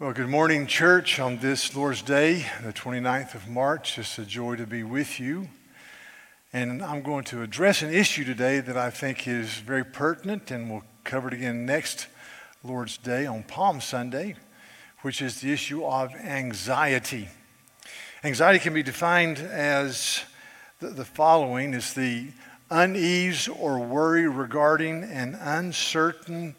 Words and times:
Well, 0.00 0.12
good 0.12 0.28
morning, 0.28 0.68
church, 0.68 1.18
on 1.18 1.38
this 1.38 1.74
Lord's 1.74 2.02
Day, 2.02 2.46
the 2.62 2.72
29th 2.72 3.34
of 3.34 3.48
March. 3.48 3.98
It's 3.98 4.16
a 4.16 4.24
joy 4.24 4.54
to 4.54 4.64
be 4.64 4.84
with 4.84 5.18
you. 5.18 5.48
And 6.52 6.84
I'm 6.84 7.02
going 7.02 7.24
to 7.24 7.42
address 7.42 7.82
an 7.82 7.92
issue 7.92 8.22
today 8.22 8.60
that 8.60 8.76
I 8.76 8.90
think 8.90 9.26
is 9.26 9.54
very 9.54 9.84
pertinent, 9.84 10.52
and 10.52 10.70
we'll 10.70 10.84
cover 11.02 11.26
it 11.26 11.34
again 11.34 11.66
next 11.66 12.06
Lord's 12.62 12.96
Day 12.96 13.26
on 13.26 13.42
Palm 13.42 13.80
Sunday, 13.80 14.36
which 15.00 15.20
is 15.20 15.40
the 15.40 15.52
issue 15.52 15.84
of 15.84 16.14
anxiety. 16.14 17.28
Anxiety 18.22 18.60
can 18.60 18.74
be 18.74 18.84
defined 18.84 19.38
as 19.38 20.22
the, 20.78 21.04
following 21.04 21.74
is 21.74 21.94
the 21.94 22.28
unease 22.70 23.48
or 23.48 23.80
worry 23.80 24.28
regarding 24.28 25.02
an 25.02 25.34
uncertain 25.34 26.54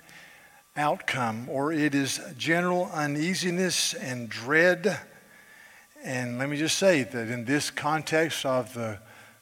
outcome, 0.79 1.47
or 1.49 1.73
it 1.73 1.93
is 1.93 2.21
general 2.37 2.89
uneasiness 2.93 3.93
and 3.93 4.29
dread. 4.29 4.97
And 6.03 6.39
let 6.39 6.49
me 6.49 6.57
just 6.57 6.77
say 6.77 7.03
that 7.03 7.29
in 7.29 7.43
this 7.43 7.69
context 7.69 8.45
of 8.45 8.73
the 8.73 8.99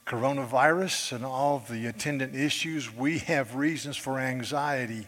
coronavirus 0.08 1.14
and 1.14 1.24
all 1.24 1.64
the 1.70 1.86
attendant 1.86 2.36
issues, 2.36 2.92
we 2.94 3.20
have 3.20 3.56
reasons 3.56 3.96
for 3.96 4.20
anxiety. 4.20 5.06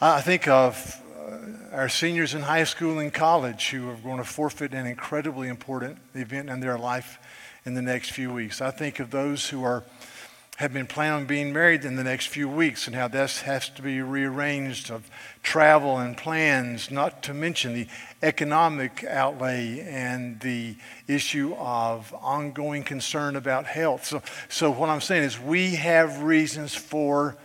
I 0.00 0.20
think 0.20 0.46
of 0.46 1.02
uh, 1.16 1.74
our 1.76 1.88
seniors 1.88 2.34
in 2.34 2.42
high 2.42 2.64
school 2.64 3.00
and 3.00 3.12
college 3.12 3.70
who 3.70 3.90
are 3.90 3.96
going 3.96 4.18
to 4.18 4.24
forfeit 4.24 4.72
an 4.72 4.86
incredibly 4.86 5.48
important 5.48 5.98
event 6.14 6.48
in 6.48 6.60
their 6.60 6.78
life 6.78 7.18
in 7.64 7.74
the 7.74 7.82
next 7.82 8.10
few 8.10 8.32
weeks. 8.32 8.60
I 8.60 8.70
think 8.70 9.00
of 9.00 9.10
those 9.10 9.48
who 9.48 9.64
are 9.64 9.82
have 10.62 10.72
been 10.72 10.86
planning 10.86 11.22
on 11.22 11.26
being 11.26 11.52
married 11.52 11.84
in 11.84 11.96
the 11.96 12.04
next 12.04 12.28
few 12.28 12.48
weeks 12.48 12.86
and 12.86 12.94
how 12.94 13.08
this 13.08 13.40
has 13.40 13.68
to 13.68 13.82
be 13.82 14.00
rearranged 14.00 14.92
of 14.92 15.10
travel 15.42 15.98
and 15.98 16.16
plans, 16.16 16.88
not 16.88 17.20
to 17.20 17.34
mention 17.34 17.74
the 17.74 17.88
economic 18.22 19.02
outlay 19.02 19.80
and 19.80 20.38
the 20.38 20.76
issue 21.08 21.52
of 21.58 22.14
ongoing 22.22 22.84
concern 22.84 23.34
about 23.34 23.66
health. 23.66 24.04
So, 24.04 24.22
so 24.48 24.70
what 24.70 24.88
I'm 24.88 25.00
saying 25.00 25.24
is 25.24 25.36
we 25.36 25.74
have 25.74 26.22
reasons 26.22 26.76
for 26.76 27.36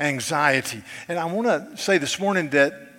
anxiety. 0.00 0.82
And 1.06 1.16
I 1.16 1.26
want 1.26 1.46
to 1.46 1.76
say 1.80 1.98
this 1.98 2.18
morning 2.18 2.50
that 2.50 2.89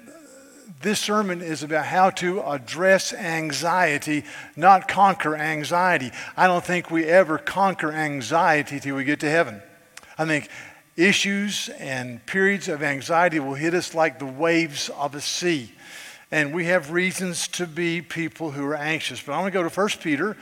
this 0.81 0.99
sermon 0.99 1.41
is 1.41 1.63
about 1.63 1.85
how 1.85 2.09
to 2.11 2.41
address 2.41 3.13
anxiety, 3.13 4.23
not 4.55 4.87
conquer 4.87 5.35
anxiety. 5.35 6.11
I 6.35 6.47
don't 6.47 6.63
think 6.63 6.91
we 6.91 7.05
ever 7.05 7.37
conquer 7.37 7.91
anxiety 7.91 8.79
till 8.79 8.95
we 8.95 9.03
get 9.03 9.19
to 9.21 9.29
heaven. 9.29 9.61
I 10.17 10.25
think 10.25 10.49
issues 10.95 11.69
and 11.79 12.25
periods 12.25 12.67
of 12.67 12.83
anxiety 12.83 13.39
will 13.39 13.55
hit 13.55 13.73
us 13.73 13.95
like 13.95 14.19
the 14.19 14.25
waves 14.25 14.89
of 14.89 15.15
a 15.15 15.21
sea. 15.21 15.71
And 16.31 16.53
we 16.53 16.65
have 16.65 16.91
reasons 16.91 17.47
to 17.49 17.67
be 17.67 18.01
people 18.01 18.51
who 18.51 18.65
are 18.65 18.75
anxious. 18.75 19.21
But 19.21 19.33
I 19.33 19.41
want 19.41 19.53
to 19.53 19.59
go 19.59 19.67
to 19.67 19.69
1 19.69 19.89
Peter. 20.01 20.37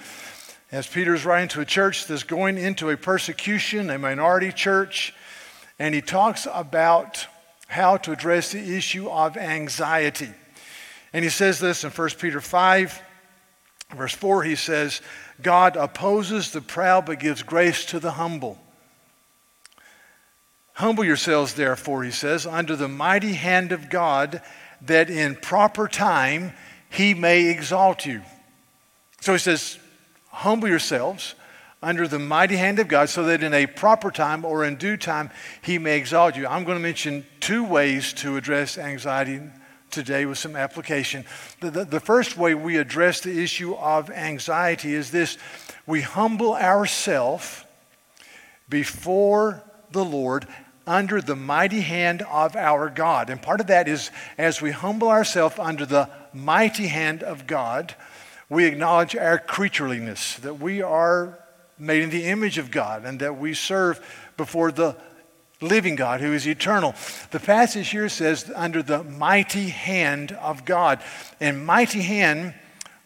As 0.71 0.85
Peter 0.85 1.15
is 1.15 1.25
writing 1.25 1.49
to 1.49 1.61
a 1.61 1.65
church 1.65 2.05
that's 2.05 2.23
going 2.23 2.57
into 2.57 2.91
a 2.91 2.97
persecution, 2.97 3.89
a 3.89 3.97
minority 3.97 4.51
church, 4.51 5.15
and 5.79 5.95
he 5.95 6.01
talks 6.01 6.47
about 6.53 7.25
how 7.69 7.97
to 7.97 8.11
address 8.11 8.51
the 8.51 8.75
issue 8.75 9.07
of 9.07 9.37
anxiety. 9.37 10.29
And 11.13 11.23
he 11.23 11.29
says 11.29 11.59
this 11.59 11.83
in 11.83 11.91
1 11.91 12.09
Peter 12.19 12.41
5, 12.41 13.01
verse 13.95 14.13
4. 14.13 14.43
He 14.43 14.55
says, 14.55 15.01
God 15.39 15.77
opposes 15.77 16.51
the 16.51 16.61
proud 16.61 17.05
but 17.05 17.19
gives 17.19 17.43
grace 17.43 17.85
to 17.85 17.99
the 17.99 18.11
humble. 18.11 18.57
Humble 20.73 21.05
yourselves, 21.05 21.53
therefore, 21.53 22.03
he 22.03 22.11
says, 22.11 22.47
under 22.47 22.75
the 22.75 22.87
mighty 22.87 23.33
hand 23.33 23.71
of 23.71 23.89
God, 23.89 24.41
that 24.81 25.11
in 25.11 25.35
proper 25.35 25.87
time 25.87 26.53
he 26.89 27.13
may 27.13 27.49
exalt 27.49 28.03
you. 28.03 28.23
So 29.21 29.33
he 29.33 29.39
says, 29.39 29.77
humble 30.29 30.67
yourselves 30.67 31.35
under 31.81 32.07
the 32.07 32.19
mighty 32.19 32.57
hand 32.57 32.79
of 32.79 32.87
God 32.87 33.09
so 33.09 33.23
that 33.23 33.41
in 33.41 33.53
a 33.53 33.65
proper 33.65 34.11
time 34.11 34.43
or 34.43 34.65
in 34.65 34.75
due 34.75 34.97
time 34.97 35.29
he 35.61 35.77
may 35.77 35.97
exalt 35.97 36.35
you. 36.35 36.45
I'm 36.45 36.63
going 36.63 36.77
to 36.77 36.83
mention 36.83 37.25
two 37.39 37.63
ways 37.63 38.13
to 38.13 38.35
address 38.37 38.77
anxiety 38.77 39.41
today 39.89 40.25
with 40.25 40.37
some 40.37 40.55
application. 40.55 41.25
The, 41.61 41.71
the, 41.71 41.85
the 41.85 41.99
first 41.99 42.37
way 42.37 42.53
we 42.53 42.77
address 42.77 43.21
the 43.21 43.41
issue 43.41 43.73
of 43.75 44.09
anxiety 44.09 44.93
is 44.93 45.11
this 45.11 45.37
we 45.87 46.01
humble 46.01 46.53
ourselves 46.53 47.63
before 48.69 49.63
the 49.91 50.05
Lord 50.05 50.47
under 50.85 51.21
the 51.21 51.35
mighty 51.35 51.81
hand 51.81 52.21
of 52.23 52.55
our 52.55 52.89
God. 52.89 53.29
And 53.29 53.41
part 53.41 53.61
of 53.61 53.67
that 53.67 53.87
is 53.87 54.11
as 54.37 54.61
we 54.61 54.71
humble 54.71 55.09
ourselves 55.09 55.55
under 55.57 55.85
the 55.85 56.09
mighty 56.33 56.87
hand 56.87 57.23
of 57.23 57.47
God, 57.47 57.95
we 58.49 58.65
acknowledge 58.65 59.15
our 59.15 59.37
creatureliness, 59.39 60.37
that 60.41 60.59
we 60.59 60.81
are 60.81 61.38
made 61.79 62.03
in 62.03 62.09
the 62.09 62.25
image 62.25 62.57
of 62.57 62.71
God 62.71 63.05
and 63.05 63.19
that 63.19 63.37
we 63.37 63.53
serve 63.53 63.99
before 64.37 64.71
the 64.71 64.95
living 65.61 65.95
God 65.95 66.21
who 66.21 66.33
is 66.33 66.47
eternal. 66.47 66.95
The 67.31 67.39
passage 67.39 67.89
here 67.89 68.09
says, 68.09 68.51
under 68.55 68.81
the 68.81 69.03
mighty 69.03 69.69
hand 69.69 70.31
of 70.33 70.65
God. 70.65 71.01
And 71.39 71.65
mighty 71.65 72.01
hand 72.01 72.53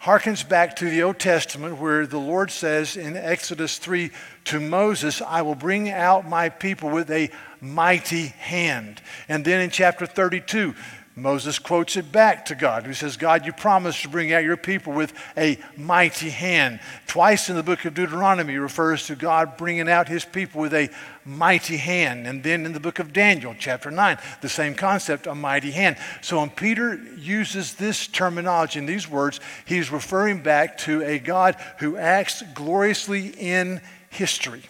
harkens 0.01 0.47
back 0.47 0.75
to 0.75 0.89
the 0.89 1.01
Old 1.03 1.17
Testament 1.17 1.77
where 1.77 2.05
the 2.05 2.19
Lord 2.19 2.51
says 2.51 2.97
in 2.97 3.15
Exodus 3.15 3.77
3 3.77 4.11
to 4.45 4.59
Moses, 4.59 5.21
I 5.21 5.41
will 5.41 5.55
bring 5.55 5.89
out 5.89 6.27
my 6.27 6.49
people 6.49 6.89
with 6.89 7.09
a 7.09 7.31
mighty 7.61 8.27
hand. 8.27 9.01
And 9.29 9.45
then 9.45 9.61
in 9.61 9.69
chapter 9.69 10.05
32, 10.05 10.75
Moses 11.15 11.59
quotes 11.59 11.95
it 11.95 12.11
back 12.11 12.45
to 12.45 12.55
God. 12.55 12.87
He 12.87 12.93
says, 12.93 13.17
God, 13.17 13.45
you 13.45 13.53
promised 13.53 14.01
to 14.01 14.09
bring 14.09 14.33
out 14.33 14.43
your 14.43 14.57
people 14.57 14.93
with 14.93 15.13
a 15.37 15.59
mighty 15.77 16.31
hand. 16.31 16.79
Twice 17.05 17.49
in 17.49 17.55
the 17.55 17.61
book 17.61 17.85
of 17.85 17.93
Deuteronomy 17.93 18.57
refers 18.57 19.05
to 19.07 19.15
God 19.15 19.55
bringing 19.55 19.87
out 19.87 20.07
his 20.07 20.25
people 20.25 20.59
with 20.59 20.73
a 20.73 20.89
mighty 21.23 21.77
hand. 21.77 22.25
And 22.25 22.41
then 22.41 22.65
in 22.65 22.73
the 22.73 22.79
book 22.79 22.97
of 22.97 23.13
Daniel, 23.13 23.55
chapter 23.59 23.91
9, 23.91 24.17
the 24.41 24.49
same 24.49 24.73
concept, 24.73 25.27
a 25.27 25.35
mighty 25.35 25.69
hand. 25.69 25.97
So 26.21 26.39
when 26.39 26.49
Peter 26.49 26.95
uses 27.15 27.75
this 27.75 28.07
terminology 28.07 28.79
in 28.79 28.87
these 28.87 29.07
words, 29.07 29.39
he's 29.65 29.91
referring 29.91 30.41
back 30.41 30.79
to 30.79 31.03
a 31.03 31.19
God 31.19 31.57
who 31.77 31.95
acts 31.95 32.41
gloriously 32.55 33.27
in 33.37 33.81
history. 34.09 34.63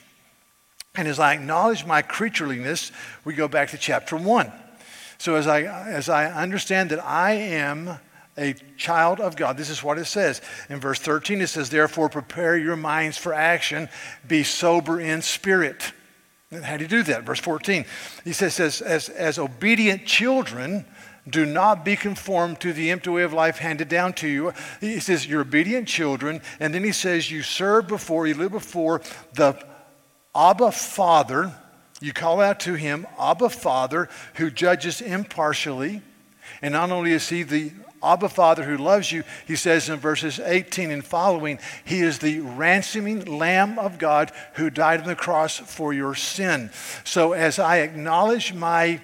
And 0.96 1.08
as 1.08 1.20
I 1.20 1.34
acknowledge 1.34 1.86
my 1.86 2.02
creatureliness, 2.02 2.92
we 3.24 3.34
go 3.34 3.48
back 3.48 3.70
to 3.70 3.78
chapter 3.78 4.18
1. 4.18 4.52
So 5.24 5.36
as 5.36 5.48
I, 5.48 5.62
as 5.62 6.10
I 6.10 6.26
understand 6.26 6.90
that 6.90 7.02
I 7.02 7.32
am 7.32 7.98
a 8.38 8.56
child 8.76 9.22
of 9.22 9.38
God, 9.38 9.56
this 9.56 9.70
is 9.70 9.82
what 9.82 9.98
it 9.98 10.04
says. 10.04 10.42
In 10.70 10.82
verse 10.82 11.00
13, 11.00 11.40
it 11.40 11.48
says, 11.48 11.70
Therefore, 11.70 12.10
prepare 12.10 12.58
your 12.58 12.76
minds 12.76 13.18
for 13.18 13.34
action, 13.34 13.88
be 14.28 14.44
sober 14.44 15.00
in 15.00 15.22
spirit. 15.22 15.94
And 16.52 16.66
how 16.66 16.76
do 16.76 16.84
you 16.84 16.90
do 16.90 17.04
that? 17.04 17.24
Verse 17.24 17.40
14, 17.40 17.86
he 18.26 18.34
says, 18.34 18.60
as, 18.60 18.82
as, 18.82 19.08
as 19.08 19.40
obedient 19.40 20.06
children, 20.06 20.86
do 21.26 21.46
not 21.46 21.86
be 21.86 21.96
conformed 21.96 22.60
to 22.60 22.74
the 22.74 22.92
empty 22.92 23.10
way 23.10 23.24
of 23.24 23.32
life 23.32 23.60
handed 23.60 23.88
down 23.88 24.12
to 24.16 24.28
you. 24.28 24.52
He 24.82 25.00
says, 25.00 25.26
You're 25.26 25.44
obedient 25.44 25.88
children. 25.88 26.42
And 26.60 26.74
then 26.74 26.84
he 26.84 26.92
says, 26.92 27.32
You 27.32 27.44
serve 27.44 27.88
before, 27.88 28.28
you 28.28 28.34
live 28.34 28.52
before 28.52 29.00
the 29.36 29.58
Abba 30.36 30.74
Father 30.74 31.54
you 32.04 32.12
call 32.12 32.42
out 32.42 32.60
to 32.60 32.74
him, 32.74 33.08
Abba 33.18 33.50
Father, 33.50 34.10
who 34.34 34.52
judges 34.52 35.00
impartially. 35.00 36.02
And 36.62 36.74
not 36.74 36.92
only 36.92 37.14
is 37.14 37.30
he 37.30 37.44
the 37.44 37.72
Abba 38.04 38.28
Father 38.28 38.64
who 38.64 38.76
loves 38.76 39.10
you, 39.10 39.24
he 39.48 39.56
says 39.56 39.88
in 39.88 40.00
verses 40.00 40.38
18 40.38 40.92
and 40.92 41.06
following, 41.06 41.60
He 41.86 42.02
is 42.02 42.20
the 42.20 42.42
ransoming 42.42 43.24
Lamb 43.24 43.80
of 43.80 44.00
God 44.00 44.34
who 44.56 44.70
died 44.70 45.00
on 45.00 45.08
the 45.08 45.16
cross 45.16 45.58
for 45.58 45.94
your 45.94 46.14
sin. 46.14 46.72
So 47.06 47.32
as 47.32 47.58
I 47.58 47.78
acknowledge 47.78 48.54
my 48.54 49.00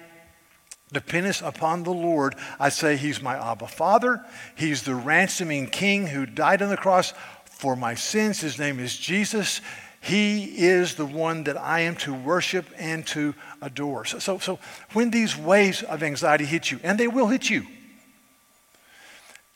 dependence 0.92 1.40
upon 1.40 1.84
the 1.84 1.94
Lord, 1.94 2.34
I 2.58 2.68
say 2.68 2.98
He's 2.98 3.22
my 3.22 3.34
Abba 3.34 3.68
Father. 3.68 4.22
He's 4.54 4.82
the 4.82 4.94
ransoming 4.94 5.68
King 5.68 6.06
who 6.06 6.26
died 6.26 6.60
on 6.60 6.68
the 6.68 6.76
cross 6.76 7.14
for 7.46 7.76
my 7.76 7.94
sins. 7.94 8.40
His 8.40 8.58
name 8.58 8.78
is 8.78 8.94
Jesus. 8.94 9.62
He 10.00 10.44
is 10.44 10.94
the 10.94 11.04
one 11.04 11.44
that 11.44 11.58
I 11.58 11.80
am 11.80 11.94
to 11.96 12.14
worship 12.14 12.66
and 12.78 13.06
to 13.08 13.34
adore. 13.60 14.06
So, 14.06 14.18
so, 14.18 14.38
so 14.38 14.58
when 14.94 15.10
these 15.10 15.36
waves 15.36 15.82
of 15.82 16.02
anxiety 16.02 16.46
hit 16.46 16.70
you, 16.70 16.80
and 16.82 16.98
they 16.98 17.06
will 17.06 17.26
hit 17.26 17.50
you, 17.50 17.66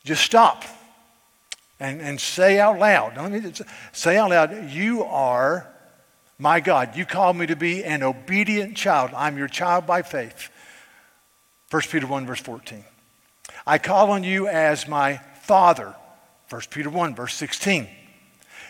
just 0.04 0.22
stop 0.22 0.64
and, 1.80 2.00
and 2.02 2.20
say 2.20 2.60
out 2.60 2.78
loud. 2.78 3.62
Say 3.92 4.18
out 4.18 4.30
loud, 4.30 4.70
You 4.70 5.04
are 5.04 5.66
my 6.38 6.60
God. 6.60 6.94
You 6.94 7.06
called 7.06 7.36
me 7.36 7.46
to 7.46 7.56
be 7.56 7.82
an 7.82 8.02
obedient 8.02 8.76
child. 8.76 9.12
I'm 9.16 9.38
your 9.38 9.48
child 9.48 9.86
by 9.86 10.02
faith. 10.02 10.50
1 11.70 11.82
Peter 11.90 12.06
1, 12.06 12.26
verse 12.26 12.40
14. 12.40 12.84
I 13.66 13.78
call 13.78 14.10
on 14.10 14.24
you 14.24 14.46
as 14.46 14.86
my 14.86 15.20
Father. 15.42 15.94
1 16.50 16.62
Peter 16.70 16.90
1, 16.90 17.14
verse 17.14 17.34
16. 17.34 17.88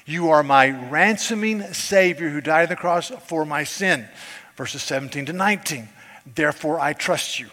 You 0.06 0.30
are 0.30 0.42
my 0.42 0.68
ransoming 0.90 1.72
Savior 1.72 2.28
who 2.28 2.40
died 2.40 2.64
on 2.64 2.68
the 2.68 2.76
cross 2.76 3.10
for 3.26 3.44
my 3.44 3.64
sin. 3.64 4.08
Verses 4.56 4.82
17 4.82 5.26
to 5.26 5.32
19. 5.32 5.88
Therefore, 6.34 6.78
I 6.78 6.92
trust 6.92 7.38
you. 7.38 7.48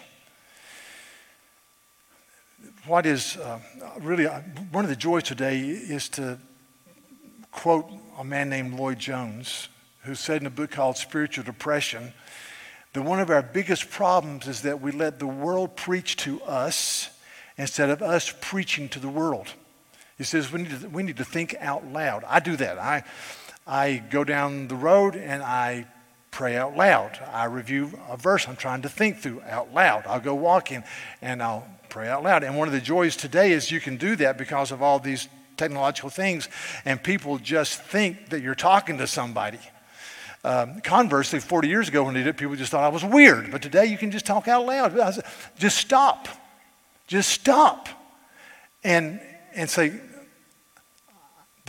what 2.86 3.06
is 3.06 3.36
uh, 3.36 3.60
really 4.00 4.26
uh, 4.26 4.40
one 4.72 4.84
of 4.84 4.90
the 4.90 4.96
joys 4.96 5.22
today 5.22 5.60
is 5.60 6.08
to 6.08 6.36
quote 7.52 7.88
a 8.18 8.24
man 8.24 8.48
named 8.48 8.74
Lloyd 8.74 8.98
Jones, 8.98 9.68
who 10.02 10.14
said 10.14 10.40
in 10.40 10.46
a 10.46 10.50
book 10.50 10.72
called 10.72 10.96
Spiritual 10.96 11.44
Depression 11.44 12.12
that 12.92 13.02
one 13.02 13.20
of 13.20 13.30
our 13.30 13.42
biggest 13.42 13.88
problems 13.90 14.48
is 14.48 14.62
that 14.62 14.80
we 14.80 14.90
let 14.90 15.18
the 15.18 15.26
world 15.26 15.76
preach 15.76 16.16
to 16.18 16.42
us 16.42 17.08
instead 17.56 17.88
of 17.88 18.02
us 18.02 18.34
preaching 18.40 18.88
to 18.90 18.98
the 18.98 19.08
world. 19.08 19.48
He 20.22 20.26
says 20.26 20.52
we 20.52 20.62
need 20.62 20.80
to, 20.80 20.88
we 20.88 21.02
need 21.02 21.16
to 21.16 21.24
think 21.24 21.56
out 21.58 21.84
loud. 21.92 22.22
I 22.28 22.38
do 22.38 22.54
that. 22.54 22.78
I, 22.78 23.02
I 23.66 24.04
go 24.08 24.22
down 24.22 24.68
the 24.68 24.76
road 24.76 25.16
and 25.16 25.42
I 25.42 25.88
pray 26.30 26.56
out 26.56 26.76
loud. 26.76 27.18
I 27.32 27.46
review 27.46 27.98
a 28.08 28.16
verse 28.16 28.46
I'm 28.46 28.54
trying 28.54 28.82
to 28.82 28.88
think 28.88 29.18
through 29.18 29.42
out 29.48 29.74
loud. 29.74 30.04
I'll 30.06 30.20
go 30.20 30.36
walking 30.36 30.84
and 31.22 31.42
I'll 31.42 31.66
pray 31.88 32.06
out 32.06 32.22
loud. 32.22 32.44
And 32.44 32.56
one 32.56 32.68
of 32.68 32.72
the 32.72 32.80
joys 32.80 33.16
today 33.16 33.50
is 33.50 33.72
you 33.72 33.80
can 33.80 33.96
do 33.96 34.14
that 34.14 34.38
because 34.38 34.70
of 34.70 34.80
all 34.80 35.00
these 35.00 35.26
technological 35.56 36.08
things, 36.08 36.48
and 36.84 37.02
people 37.02 37.38
just 37.38 37.82
think 37.82 38.28
that 38.28 38.42
you're 38.42 38.54
talking 38.54 38.98
to 38.98 39.08
somebody. 39.08 39.58
Um, 40.44 40.82
conversely, 40.82 41.40
40 41.40 41.66
years 41.66 41.88
ago 41.88 42.04
when 42.04 42.14
they 42.14 42.20
did 42.20 42.28
it, 42.28 42.36
people 42.36 42.54
just 42.54 42.70
thought 42.70 42.84
I 42.84 42.90
was 42.90 43.02
weird. 43.02 43.50
But 43.50 43.60
today 43.60 43.86
you 43.86 43.98
can 43.98 44.12
just 44.12 44.24
talk 44.24 44.46
out 44.46 44.66
loud. 44.66 44.94
Just 45.58 45.78
stop. 45.78 46.28
Just 47.08 47.28
stop. 47.28 47.88
And, 48.84 49.20
and 49.54 49.68
say, 49.68 50.00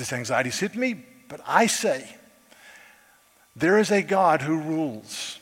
this 0.04 0.12
anxiety's 0.12 0.60
hit 0.60 0.76
me, 0.76 0.96
but 1.30 1.40
I 1.48 1.66
say, 1.66 2.14
there 3.56 3.78
is 3.78 3.90
a 3.90 4.02
God 4.02 4.42
who 4.42 4.60
rules 4.60 5.40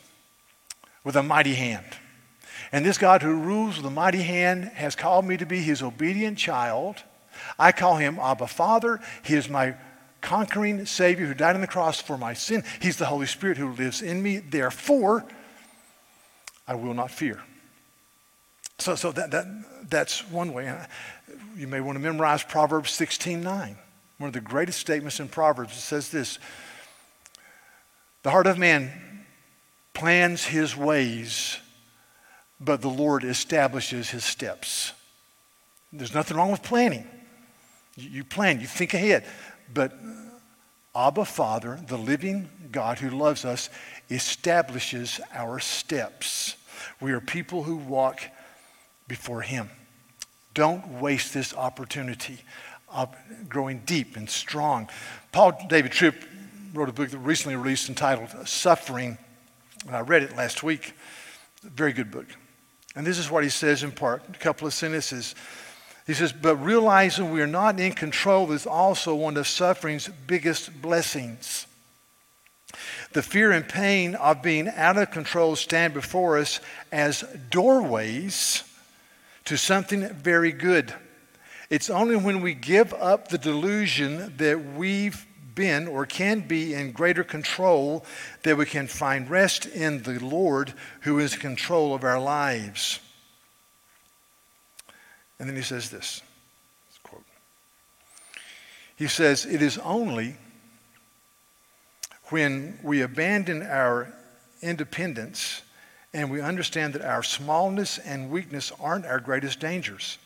with 1.03 1.15
a 1.15 1.23
mighty 1.23 1.55
hand. 1.55 1.85
And 2.71 2.85
this 2.85 2.99
God 2.99 3.23
who 3.23 3.33
rules 3.33 3.77
with 3.77 3.85
a 3.87 3.89
mighty 3.89 4.21
hand 4.21 4.65
has 4.65 4.95
called 4.95 5.25
me 5.25 5.35
to 5.37 5.47
be 5.47 5.61
his 5.61 5.81
obedient 5.81 6.37
child. 6.37 6.97
I 7.57 7.71
call 7.71 7.97
him 7.97 8.19
Abba 8.19 8.45
Father. 8.45 8.99
He 9.23 9.33
is 9.33 9.49
my 9.49 9.73
conquering 10.21 10.85
Savior 10.85 11.25
who 11.25 11.33
died 11.33 11.55
on 11.55 11.61
the 11.61 11.67
cross 11.67 11.99
for 11.99 12.15
my 12.15 12.35
sin. 12.35 12.63
He's 12.79 12.97
the 12.97 13.07
Holy 13.07 13.25
Spirit 13.25 13.57
who 13.57 13.71
lives 13.73 14.03
in 14.03 14.21
me. 14.21 14.37
Therefore, 14.37 15.25
I 16.67 16.75
will 16.75 16.93
not 16.93 17.09
fear. 17.09 17.41
So, 18.77 18.93
so 18.93 19.11
that, 19.11 19.31
that, 19.31 19.47
that's 19.89 20.29
one 20.29 20.53
way. 20.53 20.71
You 21.57 21.67
may 21.67 21.81
want 21.81 21.95
to 21.95 21.99
memorize 21.99 22.43
Proverbs 22.43 22.91
16 22.91 23.41
9. 23.41 23.77
One 24.21 24.27
of 24.27 24.33
the 24.33 24.39
greatest 24.39 24.79
statements 24.79 25.19
in 25.19 25.29
Proverbs. 25.29 25.75
It 25.75 25.79
says 25.79 26.09
this 26.09 26.37
The 28.21 28.29
heart 28.29 28.45
of 28.45 28.59
man 28.59 29.25
plans 29.95 30.45
his 30.45 30.77
ways, 30.77 31.57
but 32.59 32.83
the 32.83 32.87
Lord 32.87 33.23
establishes 33.23 34.11
his 34.11 34.23
steps. 34.23 34.93
There's 35.91 36.13
nothing 36.13 36.37
wrong 36.37 36.51
with 36.51 36.61
planning. 36.61 37.07
You 37.95 38.23
plan, 38.23 38.61
you 38.61 38.67
think 38.67 38.93
ahead. 38.93 39.25
But 39.73 39.91
Abba 40.95 41.25
Father, 41.25 41.79
the 41.87 41.97
living 41.97 42.47
God 42.71 42.99
who 42.99 43.09
loves 43.09 43.43
us, 43.43 43.71
establishes 44.11 45.19
our 45.33 45.59
steps. 45.59 46.57
We 46.99 47.11
are 47.11 47.21
people 47.21 47.63
who 47.63 47.75
walk 47.75 48.21
before 49.07 49.41
Him. 49.41 49.71
Don't 50.53 50.99
waste 51.01 51.33
this 51.33 51.55
opportunity 51.55 52.41
growing 53.47 53.79
deep 53.85 54.17
and 54.17 54.29
strong. 54.29 54.89
Paul 55.31 55.57
David 55.69 55.91
Tripp 55.91 56.23
wrote 56.73 56.89
a 56.89 56.93
book 56.93 57.09
that 57.09 57.17
recently 57.19 57.55
released 57.55 57.89
entitled 57.89 58.29
Suffering, 58.47 59.17
and 59.85 59.95
I 59.95 60.01
read 60.01 60.23
it 60.23 60.35
last 60.35 60.63
week. 60.63 60.93
Very 61.63 61.93
good 61.93 62.11
book. 62.11 62.27
And 62.95 63.05
this 63.05 63.17
is 63.17 63.29
what 63.29 63.43
he 63.43 63.49
says 63.49 63.83
in 63.83 63.91
part, 63.91 64.23
a 64.29 64.37
couple 64.37 64.67
of 64.67 64.73
sentences. 64.73 65.35
He 66.07 66.13
says, 66.13 66.33
but 66.33 66.57
realizing 66.57 67.31
we 67.31 67.41
are 67.41 67.47
not 67.47 67.79
in 67.79 67.93
control 67.93 68.51
is 68.51 68.65
also 68.65 69.15
one 69.15 69.37
of 69.37 69.47
suffering's 69.47 70.09
biggest 70.27 70.81
blessings. 70.81 71.67
The 73.13 73.21
fear 73.21 73.51
and 73.51 73.67
pain 73.67 74.15
of 74.15 74.41
being 74.41 74.67
out 74.69 74.97
of 74.97 75.11
control 75.11 75.55
stand 75.55 75.93
before 75.93 76.37
us 76.37 76.59
as 76.91 77.23
doorways 77.49 78.63
to 79.45 79.57
something 79.57 80.07
very 80.09 80.51
good. 80.51 80.93
It's 81.71 81.89
only 81.89 82.17
when 82.17 82.41
we 82.41 82.53
give 82.53 82.93
up 82.93 83.29
the 83.29 83.37
delusion 83.37 84.33
that 84.35 84.73
we've 84.73 85.25
been 85.55 85.87
or 85.87 86.05
can 86.05 86.41
be 86.41 86.73
in 86.73 86.91
greater 86.91 87.23
control 87.23 88.05
that 88.43 88.57
we 88.57 88.65
can 88.65 88.87
find 88.87 89.29
rest 89.29 89.67
in 89.67 90.03
the 90.03 90.19
Lord 90.19 90.73
who 91.03 91.17
is 91.19 91.33
in 91.33 91.39
control 91.39 91.95
of 91.95 92.03
our 92.03 92.19
lives. 92.19 92.99
And 95.39 95.47
then 95.47 95.55
he 95.55 95.61
says 95.61 95.89
this 95.89 96.21
quote. 97.03 97.23
He 98.97 99.07
says, 99.07 99.45
It 99.45 99.61
is 99.61 99.77
only 99.77 100.35
when 102.31 102.79
we 102.83 102.99
abandon 102.99 103.63
our 103.63 104.13
independence 104.61 105.61
and 106.13 106.29
we 106.29 106.41
understand 106.41 106.95
that 106.95 107.05
our 107.05 107.23
smallness 107.23 107.97
and 107.97 108.29
weakness 108.29 108.73
aren't 108.77 109.05
our 109.05 109.21
greatest 109.21 109.61
dangers. 109.61 110.17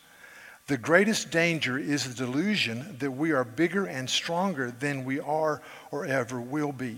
The 0.67 0.77
greatest 0.77 1.29
danger 1.29 1.77
is 1.77 2.07
the 2.07 2.25
delusion 2.25 2.97
that 2.99 3.11
we 3.11 3.31
are 3.31 3.43
bigger 3.43 3.85
and 3.85 4.09
stronger 4.09 4.71
than 4.71 5.05
we 5.05 5.19
are 5.19 5.61
or 5.91 6.05
ever 6.05 6.41
will 6.41 6.71
be. 6.71 6.97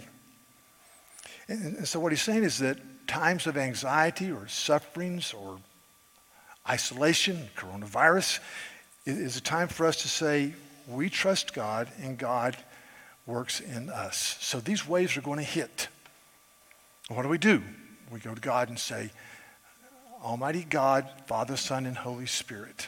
And 1.49 1.87
so, 1.87 1.99
what 1.99 2.11
he's 2.11 2.21
saying 2.21 2.43
is 2.43 2.59
that 2.59 2.77
times 3.07 3.47
of 3.47 3.57
anxiety 3.57 4.31
or 4.31 4.47
sufferings 4.47 5.33
or 5.33 5.59
isolation, 6.67 7.49
coronavirus, 7.55 8.39
is 9.05 9.37
a 9.37 9.41
time 9.41 9.69
for 9.69 9.85
us 9.85 10.01
to 10.01 10.07
say, 10.07 10.53
we 10.87 11.09
trust 11.09 11.53
God 11.53 11.89
and 12.01 12.17
God 12.17 12.57
works 13.25 13.59
in 13.59 13.89
us. 13.89 14.37
So 14.39 14.59
these 14.59 14.87
waves 14.87 15.17
are 15.17 15.21
going 15.21 15.39
to 15.39 15.43
hit. 15.43 15.89
What 17.09 17.23
do 17.23 17.29
we 17.29 17.37
do? 17.37 17.61
We 18.11 18.19
go 18.19 18.33
to 18.33 18.41
God 18.41 18.69
and 18.69 18.79
say, 18.79 19.11
Almighty 20.23 20.65
God, 20.69 21.07
Father, 21.25 21.57
Son, 21.57 21.85
and 21.85 21.97
Holy 21.97 22.25
Spirit, 22.25 22.87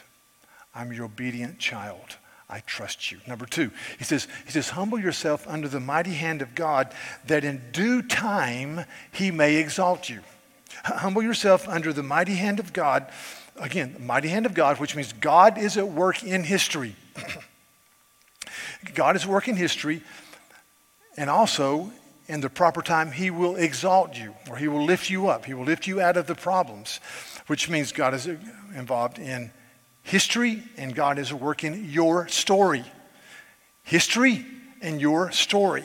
I'm 0.74 0.92
your 0.92 1.06
obedient 1.06 1.58
child. 1.58 2.16
I 2.48 2.60
trust 2.60 3.12
you. 3.12 3.18
Number 3.28 3.46
two, 3.46 3.70
he 3.98 4.04
says, 4.04 4.26
he 4.44 4.50
says, 4.50 4.70
humble 4.70 4.98
yourself 4.98 5.46
under 5.46 5.68
the 5.68 5.78
mighty 5.78 6.14
hand 6.14 6.42
of 6.42 6.54
God 6.54 6.92
that 7.26 7.44
in 7.44 7.62
due 7.72 8.02
time 8.02 8.84
he 9.12 9.30
may 9.30 9.56
exalt 9.56 10.08
you. 10.08 10.20
Humble 10.84 11.22
yourself 11.22 11.68
under 11.68 11.92
the 11.92 12.02
mighty 12.02 12.34
hand 12.34 12.58
of 12.58 12.72
God 12.72 13.06
again, 13.60 13.92
the 13.92 14.00
mighty 14.00 14.28
hand 14.28 14.46
of 14.46 14.54
God, 14.54 14.80
which 14.80 14.96
means 14.96 15.12
God 15.12 15.58
is 15.58 15.76
at 15.76 15.88
work 15.88 16.22
in 16.22 16.42
history. 16.42 16.96
God 18.94 19.14
is 19.14 19.26
working 19.26 19.56
history, 19.56 20.02
and 21.16 21.28
also 21.28 21.92
in 22.28 22.40
the 22.40 22.48
proper 22.48 22.80
time, 22.80 23.12
He 23.12 23.30
will 23.30 23.56
exalt 23.56 24.16
you 24.16 24.34
or 24.48 24.56
He 24.56 24.68
will 24.68 24.84
lift 24.84 25.10
you 25.10 25.28
up. 25.28 25.44
He 25.44 25.54
will 25.54 25.64
lift 25.64 25.86
you 25.86 26.00
out 26.00 26.16
of 26.16 26.26
the 26.26 26.34
problems, 26.34 27.00
which 27.46 27.68
means 27.68 27.92
God 27.92 28.14
is 28.14 28.26
involved 28.26 29.18
in 29.18 29.50
history 30.02 30.62
and 30.76 30.94
God 30.94 31.18
is 31.18 31.32
working 31.32 31.86
your 31.86 32.28
story. 32.28 32.84
History 33.82 34.46
and 34.80 35.00
your 35.00 35.30
story. 35.30 35.84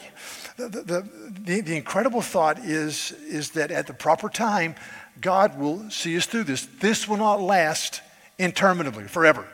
The, 0.57 0.69
the, 0.69 1.09
the, 1.43 1.61
the 1.61 1.75
incredible 1.75 2.21
thought 2.21 2.59
is, 2.59 3.11
is 3.27 3.51
that 3.51 3.71
at 3.71 3.87
the 3.87 3.93
proper 3.93 4.29
time, 4.29 4.75
God 5.19 5.59
will 5.59 5.89
see 5.89 6.15
us 6.17 6.25
through 6.25 6.45
this. 6.45 6.65
This 6.79 7.07
will 7.07 7.17
not 7.17 7.41
last 7.41 8.01
interminably, 8.37 9.05
forever. 9.05 9.47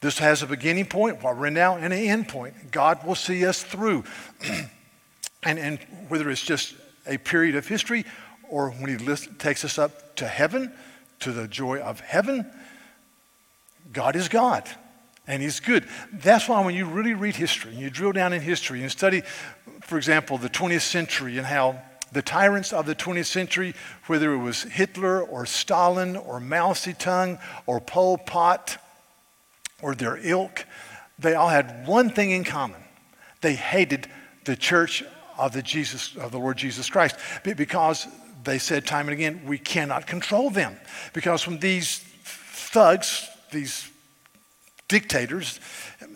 This 0.00 0.18
has 0.18 0.42
a 0.42 0.46
beginning 0.46 0.86
point, 0.86 1.22
what 1.22 1.36
we're 1.36 1.50
now, 1.50 1.76
and 1.76 1.92
an 1.92 1.92
end 1.92 2.28
point. 2.28 2.70
God 2.70 3.04
will 3.06 3.14
see 3.14 3.44
us 3.44 3.62
through. 3.62 4.04
and, 5.42 5.58
and 5.58 5.78
whether 6.08 6.30
it's 6.30 6.42
just 6.42 6.74
a 7.06 7.18
period 7.18 7.54
of 7.54 7.66
history 7.66 8.04
or 8.48 8.70
when 8.70 8.98
He 8.98 9.16
takes 9.38 9.64
us 9.64 9.78
up 9.78 10.16
to 10.16 10.26
heaven, 10.26 10.72
to 11.20 11.32
the 11.32 11.46
joy 11.46 11.80
of 11.80 12.00
heaven, 12.00 12.50
God 13.92 14.16
is 14.16 14.28
God 14.28 14.68
and 15.30 15.42
He's 15.42 15.60
good. 15.60 15.86
That's 16.12 16.48
why 16.48 16.64
when 16.64 16.74
you 16.74 16.86
really 16.86 17.14
read 17.14 17.36
history, 17.36 17.70
and 17.70 17.80
you 17.80 17.88
drill 17.88 18.12
down 18.12 18.32
in 18.32 18.40
history 18.40 18.82
and 18.82 18.90
study, 18.90 19.22
for 19.80 19.96
example, 19.96 20.38
the 20.38 20.48
20th 20.48 20.82
century 20.82 21.38
and 21.38 21.46
how 21.46 21.80
the 22.12 22.20
tyrants 22.20 22.72
of 22.72 22.86
the 22.86 22.94
20th 22.96 23.26
century, 23.26 23.74
whether 24.06 24.32
it 24.32 24.38
was 24.38 24.64
Hitler 24.64 25.22
or 25.22 25.46
Stalin 25.46 26.16
or 26.16 26.40
Mao 26.40 26.72
Zedong 26.72 27.40
or 27.66 27.80
Pol 27.80 28.18
Pot 28.18 28.78
or 29.80 29.94
their 29.94 30.18
ilk, 30.20 30.66
they 31.18 31.34
all 31.34 31.48
had 31.48 31.86
one 31.86 32.10
thing 32.10 32.32
in 32.32 32.42
common. 32.42 32.82
They 33.40 33.54
hated 33.54 34.08
the 34.44 34.56
church 34.56 35.04
of 35.38 35.52
the, 35.52 35.62
Jesus, 35.62 36.16
of 36.16 36.32
the 36.32 36.38
Lord 36.38 36.56
Jesus 36.56 36.90
Christ 36.90 37.16
because 37.44 38.08
they 38.42 38.58
said 38.58 38.84
time 38.84 39.06
and 39.06 39.12
again, 39.12 39.42
we 39.46 39.58
cannot 39.58 40.08
control 40.08 40.50
them. 40.50 40.76
Because 41.12 41.46
when 41.46 41.60
these 41.60 41.98
thugs, 41.98 43.29
these 43.50 43.90
dictators 44.90 45.60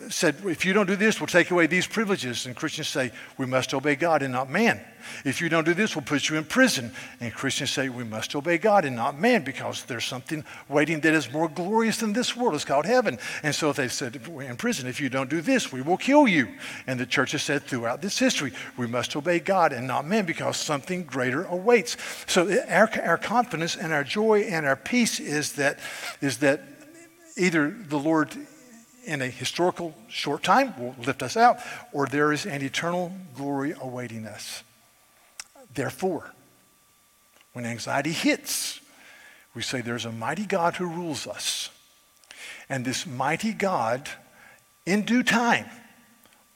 said, 0.09 0.35
if 0.43 0.65
you 0.65 0.73
don't 0.73 0.85
do 0.85 0.97
this, 0.97 1.21
we'll 1.21 1.27
take 1.27 1.49
away 1.49 1.65
these 1.65 1.87
privileges. 1.87 2.45
And 2.45 2.55
Christians 2.55 2.89
say, 2.89 3.11
we 3.37 3.45
must 3.45 3.73
obey 3.73 3.95
God 3.95 4.21
and 4.21 4.33
not 4.33 4.49
man. 4.49 4.81
If 5.23 5.39
you 5.39 5.47
don't 5.47 5.63
do 5.63 5.73
this, 5.73 5.95
we'll 5.95 6.03
put 6.03 6.27
you 6.27 6.35
in 6.35 6.43
prison. 6.43 6.91
And 7.21 7.33
Christians 7.33 7.71
say, 7.71 7.87
we 7.87 8.03
must 8.03 8.35
obey 8.35 8.57
God 8.57 8.83
and 8.83 8.95
not 8.95 9.17
man 9.17 9.43
because 9.45 9.83
there's 9.85 10.03
something 10.03 10.43
waiting 10.67 10.99
that 11.01 11.13
is 11.13 11.31
more 11.31 11.47
glorious 11.47 11.97
than 11.97 12.11
this 12.11 12.35
world. 12.35 12.53
It's 12.53 12.65
called 12.65 12.85
heaven. 12.85 13.17
And 13.43 13.55
so 13.55 13.71
they 13.71 13.87
said, 13.87 14.19
in 14.27 14.57
prison, 14.57 14.87
if 14.87 14.99
you 14.99 15.07
don't 15.07 15.29
do 15.29 15.39
this, 15.39 15.71
we 15.71 15.81
will 15.81 15.97
kill 15.97 16.27
you. 16.27 16.49
And 16.85 16.99
the 16.99 17.05
church 17.05 17.31
has 17.31 17.43
said 17.43 17.63
throughout 17.63 18.01
this 18.01 18.19
history, 18.19 18.51
we 18.75 18.87
must 18.87 19.15
obey 19.15 19.39
God 19.39 19.71
and 19.71 19.87
not 19.87 20.05
man 20.05 20.25
because 20.25 20.57
something 20.57 21.03
greater 21.03 21.45
awaits. 21.45 21.95
So 22.27 22.61
our, 22.67 22.89
our 23.01 23.17
confidence 23.17 23.77
and 23.77 23.93
our 23.93 24.03
joy 24.03 24.41
and 24.41 24.65
our 24.65 24.75
peace 24.75 25.21
is 25.21 25.53
that, 25.53 25.79
is 26.19 26.39
that 26.39 26.61
either 27.37 27.69
the 27.69 27.99
Lord 27.99 28.35
in 29.05 29.21
a 29.21 29.27
historical 29.27 29.95
short 30.09 30.43
time 30.43 30.73
will 30.79 30.95
lift 31.05 31.21
us 31.21 31.37
out, 31.37 31.59
or 31.93 32.07
there 32.07 32.31
is 32.31 32.45
an 32.45 32.61
eternal 32.61 33.11
glory 33.35 33.73
awaiting 33.79 34.25
us. 34.25 34.63
Therefore, 35.73 36.31
when 37.53 37.65
anxiety 37.65 38.11
hits, 38.11 38.79
we 39.53 39.61
say 39.61 39.81
there's 39.81 40.05
a 40.05 40.11
mighty 40.11 40.45
God 40.45 40.75
who 40.75 40.85
rules 40.85 41.27
us. 41.27 41.69
And 42.67 42.83
this 42.83 43.05
mighty 43.05 43.53
God, 43.53 44.09
in 44.85 45.03
due 45.03 45.23
time, 45.23 45.65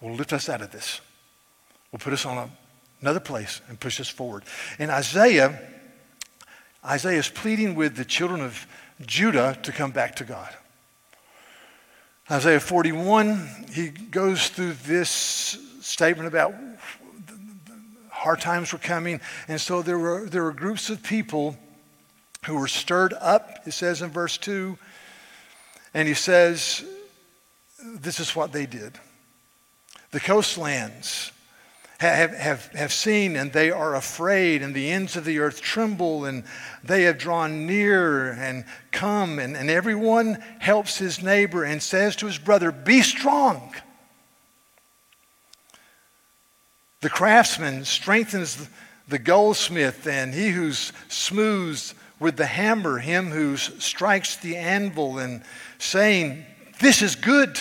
will 0.02 0.14
lift 0.14 0.34
us 0.34 0.50
out 0.50 0.62
of 0.62 0.72
this. 0.72 1.02
Will 1.92 2.00
put 2.00 2.14
us 2.14 2.26
on 2.26 2.38
a, 2.38 2.50
another 3.02 3.20
place 3.20 3.62
and 3.70 3.80
push 3.80 4.00
us 4.00 4.10
forward. 4.10 4.44
In 4.80 4.90
Isaiah, 4.90 5.60
Isaiah 6.84 7.20
is 7.20 7.30
pleading 7.30 7.76
with 7.76 7.96
the 7.96 8.06
children 8.06 8.42
of 8.42 8.66
Judah 9.06 9.58
to 9.64 9.72
come 9.72 9.92
back 9.92 10.16
to 10.18 10.24
God. 10.24 10.50
Isaiah 12.32 12.60
41, 12.60 13.66
he 13.72 13.88
goes 13.90 14.50
through 14.50 14.74
this 14.74 15.10
statement 15.82 16.28
about 16.28 16.54
hard 18.12 18.40
times 18.40 18.72
were 18.72 18.78
coming. 18.78 19.20
And 19.48 19.60
so 19.60 19.82
there 19.82 19.98
were, 19.98 20.28
there 20.30 20.44
were 20.44 20.54
groups 20.54 20.92
of 20.92 21.02
people 21.02 21.58
who 22.46 22.60
were 22.60 22.68
stirred 22.68 23.14
up, 23.20 23.66
it 23.66 23.72
says 23.72 24.04
in 24.04 24.12
verse 24.12 24.38
2. 24.38 24.78
And 25.96 26.08
he 26.08 26.14
says, 26.14 26.86
this 27.84 28.20
is 28.20 28.36
what 28.36 28.52
they 28.52 28.68
did. 28.68 29.00
The 30.12 30.20
coastlands 30.20 31.32
have, 32.00 32.34
have, 32.34 32.66
have 32.68 32.94
seen 32.94 33.36
and 33.36 33.52
they 33.52 33.72
are 33.72 33.96
afraid, 33.96 34.62
and 34.62 34.74
the 34.74 34.90
ends 34.90 35.16
of 35.16 35.26
the 35.26 35.40
earth 35.40 35.62
tremble, 35.62 36.26
and 36.26 36.46
they 36.84 37.04
have 37.04 37.18
drawn 37.18 37.66
near 37.66 38.32
and 38.32 38.64
come, 38.92 39.38
and, 39.38 39.58
and 39.58 39.70
everyone 39.70 40.36
helps 40.60 40.98
his 40.98 41.22
neighbor 41.22 41.64
and 41.64 41.84
says 41.84 42.16
to 42.16 42.26
his 42.26 42.38
brother, 42.38 42.72
Be 42.72 43.02
strong. 43.02 43.74
The 47.02 47.10
craftsman 47.10 47.86
strengthens 47.86 48.70
the 49.08 49.20
goldsmith, 49.20 50.08
and 50.08 50.34
he 50.34 50.50
who 50.50 50.72
smooths 50.72 51.96
with 52.20 52.38
the 52.38 52.46
hammer, 52.46 53.00
him 53.00 53.32
who 53.32 53.58
strikes 53.58 54.38
the 54.38 54.56
anvil, 54.56 55.20
and 55.20 55.42
saying, 55.80 56.46
This 56.80 57.02
is 57.02 57.16
good 57.16 57.60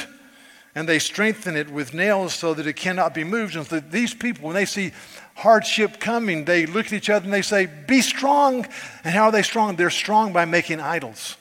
and 0.78 0.88
they 0.88 1.00
strengthen 1.00 1.56
it 1.56 1.68
with 1.68 1.92
nails 1.92 2.32
so 2.34 2.54
that 2.54 2.64
it 2.64 2.74
cannot 2.74 3.12
be 3.12 3.24
moved. 3.24 3.56
And 3.56 3.66
so 3.66 3.80
these 3.80 4.14
people, 4.14 4.46
when 4.46 4.54
they 4.54 4.64
see 4.64 4.92
hardship 5.34 5.98
coming, 5.98 6.44
they 6.44 6.66
look 6.66 6.86
at 6.86 6.92
each 6.92 7.10
other 7.10 7.24
and 7.24 7.34
they 7.34 7.42
say, 7.42 7.66
Be 7.66 8.00
strong. 8.00 8.64
And 9.02 9.12
how 9.12 9.24
are 9.24 9.32
they 9.32 9.42
strong? 9.42 9.74
They're 9.74 9.90
strong 9.90 10.32
by 10.32 10.44
making 10.44 10.78
idols. 10.78 11.36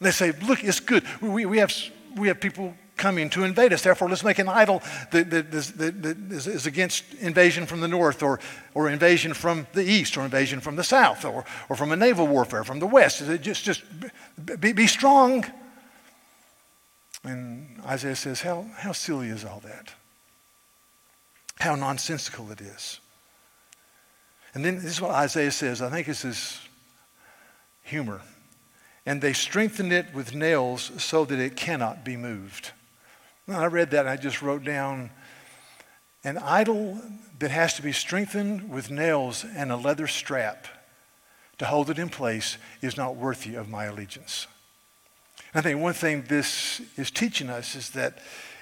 They 0.00 0.10
say, 0.10 0.32
Look, 0.32 0.64
it's 0.64 0.80
good. 0.80 1.04
We, 1.20 1.44
we, 1.44 1.58
have, 1.58 1.70
we 2.16 2.28
have 2.28 2.40
people 2.40 2.74
coming 2.96 3.28
to 3.30 3.44
invade 3.44 3.74
us. 3.74 3.82
Therefore, 3.82 4.08
let's 4.08 4.24
make 4.24 4.38
an 4.38 4.48
idol 4.48 4.82
that, 5.10 5.28
that, 5.28 5.50
that, 5.50 6.02
that 6.02 6.16
is, 6.32 6.46
is, 6.46 6.64
against 6.64 7.12
invasion 7.20 7.66
from 7.66 7.80
the 7.80 7.88
north 7.88 8.22
or, 8.22 8.40
or 8.72 8.88
invasion 8.88 9.34
from 9.34 9.66
the 9.74 9.82
east 9.82 10.16
or 10.16 10.24
invasion 10.24 10.60
from 10.60 10.76
the 10.76 10.84
south 10.84 11.26
or, 11.26 11.44
or 11.68 11.76
from 11.76 11.92
a 11.92 11.96
naval 11.96 12.26
warfare 12.26 12.64
from 12.64 12.78
the 12.78 12.86
west. 12.86 13.22
Just, 13.42 13.64
just 13.64 13.82
be, 14.60 14.72
be 14.72 14.86
strong. 14.86 15.44
And 17.24 17.80
Isaiah 17.84 18.16
says, 18.16 18.40
how, 18.40 18.66
how 18.76 18.92
silly 18.92 19.28
is 19.28 19.44
all 19.44 19.60
that? 19.60 19.92
How 21.58 21.74
nonsensical 21.74 22.50
it 22.50 22.60
is. 22.60 23.00
And 24.54 24.64
then 24.64 24.76
this 24.76 24.86
is 24.86 25.00
what 25.00 25.12
Isaiah 25.12 25.52
says. 25.52 25.82
I 25.82 25.90
think 25.90 26.06
this 26.06 26.24
is 26.24 26.58
humor. 27.82 28.22
And 29.06 29.20
they 29.20 29.32
strengthened 29.32 29.92
it 29.92 30.14
with 30.14 30.34
nails 30.34 30.90
so 30.98 31.24
that 31.24 31.38
it 31.38 31.56
cannot 31.56 32.04
be 32.04 32.16
moved. 32.16 32.72
I 33.48 33.66
read 33.66 33.90
that 33.90 34.00
and 34.00 34.08
I 34.08 34.16
just 34.16 34.42
wrote 34.42 34.64
down 34.64 35.10
an 36.22 36.38
idol 36.38 37.00
that 37.38 37.50
has 37.50 37.74
to 37.74 37.82
be 37.82 37.92
strengthened 37.92 38.70
with 38.70 38.90
nails 38.90 39.44
and 39.56 39.72
a 39.72 39.76
leather 39.76 40.06
strap 40.06 40.66
to 41.58 41.66
hold 41.66 41.90
it 41.90 41.98
in 41.98 42.08
place 42.08 42.58
is 42.80 42.96
not 42.96 43.16
worthy 43.16 43.54
of 43.54 43.68
my 43.68 43.84
allegiance. 43.84 44.46
I 45.54 45.60
think 45.60 45.80
one 45.80 45.94
thing 45.94 46.24
this 46.28 46.80
is 46.96 47.10
teaching 47.10 47.50
us 47.50 47.74
is 47.74 47.90
that, 47.90 48.18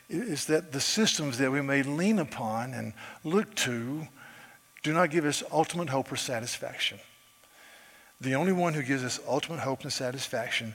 is 0.08 0.46
that 0.46 0.72
the 0.72 0.80
systems 0.80 1.38
that 1.38 1.52
we 1.52 1.60
may 1.60 1.82
lean 1.82 2.18
upon 2.18 2.72
and 2.72 2.94
look 3.24 3.54
to 3.56 4.08
do 4.82 4.92
not 4.92 5.10
give 5.10 5.24
us 5.24 5.42
ultimate 5.52 5.90
hope 5.90 6.10
or 6.10 6.16
satisfaction. 6.16 6.98
The 8.20 8.34
only 8.34 8.52
one 8.52 8.74
who 8.74 8.82
gives 8.82 9.04
us 9.04 9.20
ultimate 9.28 9.60
hope 9.60 9.82
and 9.82 9.92
satisfaction 9.92 10.74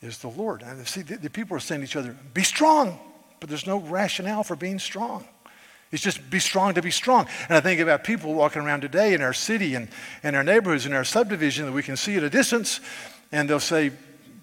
is 0.00 0.18
the 0.18 0.28
Lord. 0.28 0.62
And 0.62 0.86
see, 0.88 1.02
the, 1.02 1.16
the 1.16 1.30
people 1.30 1.56
are 1.56 1.60
saying 1.60 1.82
to 1.82 1.84
each 1.84 1.96
other, 1.96 2.16
be 2.32 2.42
strong, 2.42 2.98
but 3.38 3.48
there's 3.48 3.66
no 3.66 3.80
rationale 3.80 4.42
for 4.42 4.56
being 4.56 4.78
strong. 4.78 5.24
It's 5.92 6.02
just 6.02 6.30
be 6.30 6.38
strong 6.38 6.74
to 6.74 6.82
be 6.82 6.90
strong. 6.90 7.26
And 7.48 7.56
I 7.56 7.60
think 7.60 7.80
about 7.80 8.04
people 8.04 8.32
walking 8.32 8.62
around 8.62 8.80
today 8.80 9.12
in 9.12 9.22
our 9.22 9.32
city 9.32 9.74
and 9.74 9.88
in 10.22 10.34
our 10.34 10.44
neighborhoods, 10.44 10.86
in 10.86 10.92
our 10.92 11.04
subdivision 11.04 11.66
that 11.66 11.72
we 11.72 11.82
can 11.82 11.96
see 11.96 12.16
at 12.16 12.22
a 12.22 12.30
distance, 12.30 12.80
and 13.32 13.50
they'll 13.50 13.60
say, 13.60 13.92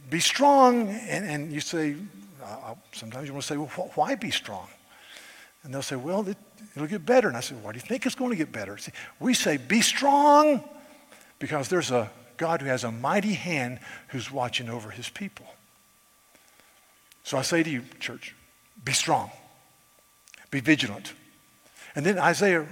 be 0.09 0.19
strong. 0.19 0.89
And, 0.89 1.25
and 1.25 1.51
you 1.51 1.59
say, 1.59 1.95
uh, 2.43 2.75
sometimes 2.91 3.27
you 3.27 3.33
want 3.33 3.43
to 3.43 3.47
say, 3.47 3.57
well, 3.57 3.67
wh- 3.67 3.97
why 3.97 4.15
be 4.15 4.31
strong? 4.31 4.67
And 5.63 5.73
they'll 5.73 5.81
say, 5.81 5.95
well, 5.95 6.27
it, 6.27 6.37
will 6.75 6.87
get 6.87 7.05
better. 7.05 7.27
And 7.27 7.35
I 7.35 7.41
say, 7.41 7.55
why 7.55 7.71
do 7.71 7.77
you 7.77 7.85
think 7.85 8.05
it's 8.05 8.15
going 8.15 8.31
to 8.31 8.37
get 8.37 8.51
better? 8.51 8.77
See, 8.77 8.91
we 9.19 9.33
say, 9.33 9.57
be 9.57 9.81
strong 9.81 10.63
because 11.39 11.67
there's 11.67 11.91
a 11.91 12.09
God 12.37 12.61
who 12.61 12.67
has 12.67 12.83
a 12.83 12.91
mighty 12.91 13.33
hand 13.33 13.79
who's 14.09 14.31
watching 14.31 14.69
over 14.69 14.89
his 14.89 15.09
people. 15.09 15.45
So 17.23 17.37
I 17.37 17.41
say 17.41 17.63
to 17.63 17.69
you, 17.69 17.83
church, 17.99 18.35
be 18.85 18.93
strong, 18.93 19.31
be 20.51 20.61
vigilant. 20.61 21.13
And 21.95 22.05
then 22.05 22.17
Isaiah 22.17 22.65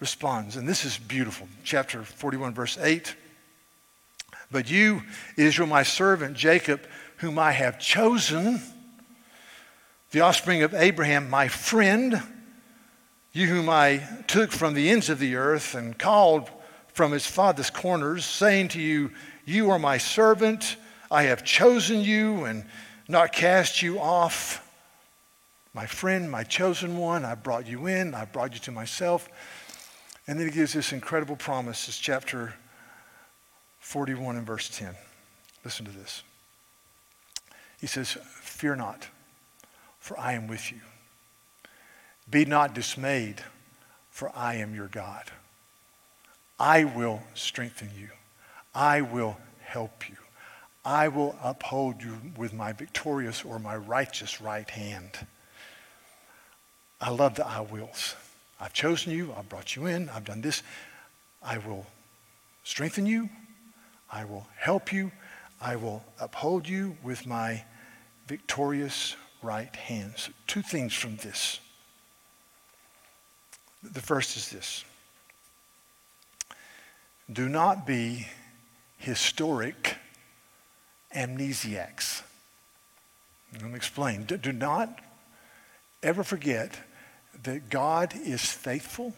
responds, 0.00 0.56
and 0.56 0.68
this 0.68 0.84
is 0.84 0.98
beautiful. 0.98 1.48
Chapter 1.64 2.02
41, 2.02 2.52
verse 2.52 2.76
8. 2.78 3.14
But 4.50 4.70
you, 4.70 5.02
Israel, 5.36 5.68
my 5.68 5.82
servant, 5.82 6.36
Jacob, 6.36 6.80
whom 7.18 7.38
I 7.38 7.52
have 7.52 7.78
chosen, 7.78 8.60
the 10.10 10.20
offspring 10.20 10.62
of 10.62 10.74
Abraham, 10.74 11.28
my 11.28 11.48
friend, 11.48 12.22
you 13.32 13.46
whom 13.48 13.68
I 13.68 14.02
took 14.28 14.52
from 14.52 14.74
the 14.74 14.90
ends 14.90 15.10
of 15.10 15.18
the 15.18 15.36
earth 15.36 15.74
and 15.74 15.98
called 15.98 16.50
from 16.88 17.12
his 17.12 17.26
father's 17.26 17.70
corners, 17.70 18.24
saying 18.24 18.68
to 18.68 18.80
you, 18.80 19.10
You 19.44 19.70
are 19.70 19.78
my 19.78 19.98
servant, 19.98 20.76
I 21.10 21.24
have 21.24 21.44
chosen 21.44 22.00
you 22.00 22.44
and 22.44 22.64
not 23.08 23.32
cast 23.32 23.82
you 23.82 24.00
off. 24.00 24.62
My 25.74 25.86
friend, 25.86 26.30
my 26.30 26.42
chosen 26.42 26.96
one, 26.96 27.24
I 27.24 27.34
brought 27.34 27.66
you 27.66 27.86
in, 27.86 28.14
I 28.14 28.24
brought 28.24 28.54
you 28.54 28.60
to 28.60 28.72
myself. 28.72 29.28
And 30.26 30.38
then 30.38 30.46
he 30.46 30.52
gives 30.52 30.72
this 30.72 30.92
incredible 30.92 31.36
promise, 31.36 31.86
this 31.86 31.98
chapter 31.98 32.54
41 33.86 34.34
and 34.36 34.44
verse 34.44 34.68
10. 34.68 34.96
Listen 35.64 35.86
to 35.86 35.92
this. 35.92 36.24
He 37.80 37.86
says, 37.86 38.18
Fear 38.20 38.74
not, 38.74 39.06
for 40.00 40.18
I 40.18 40.32
am 40.32 40.48
with 40.48 40.72
you. 40.72 40.80
Be 42.28 42.44
not 42.44 42.74
dismayed, 42.74 43.42
for 44.10 44.32
I 44.34 44.54
am 44.54 44.74
your 44.74 44.88
God. 44.88 45.22
I 46.58 46.82
will 46.82 47.22
strengthen 47.34 47.90
you. 47.96 48.08
I 48.74 49.02
will 49.02 49.38
help 49.62 50.08
you. 50.08 50.16
I 50.84 51.06
will 51.06 51.36
uphold 51.40 52.02
you 52.02 52.18
with 52.36 52.52
my 52.52 52.72
victorious 52.72 53.44
or 53.44 53.60
my 53.60 53.76
righteous 53.76 54.40
right 54.40 54.68
hand. 54.68 55.10
I 57.00 57.10
love 57.10 57.36
the 57.36 57.46
I 57.46 57.60
wills. 57.60 58.16
I've 58.60 58.72
chosen 58.72 59.12
you. 59.12 59.32
I've 59.38 59.48
brought 59.48 59.76
you 59.76 59.86
in. 59.86 60.08
I've 60.08 60.24
done 60.24 60.40
this. 60.40 60.64
I 61.40 61.58
will 61.58 61.86
strengthen 62.64 63.06
you. 63.06 63.30
I 64.10 64.24
will 64.24 64.46
help 64.56 64.92
you. 64.92 65.12
I 65.60 65.76
will 65.76 66.04
uphold 66.20 66.68
you 66.68 66.96
with 67.02 67.26
my 67.26 67.64
victorious 68.26 69.16
right 69.42 69.74
hands. 69.74 70.30
Two 70.46 70.62
things 70.62 70.94
from 70.94 71.16
this. 71.16 71.60
The 73.82 74.00
first 74.00 74.36
is 74.36 74.50
this 74.50 74.84
do 77.32 77.48
not 77.48 77.86
be 77.86 78.26
historic 78.98 79.96
amnesiacs. 81.14 82.22
Let 83.52 83.62
me 83.64 83.74
explain. 83.74 84.24
Do 84.24 84.52
not 84.52 85.00
ever 86.02 86.22
forget 86.22 86.78
that 87.42 87.68
God 87.68 88.14
is 88.14 88.44
faithful. 88.44 89.12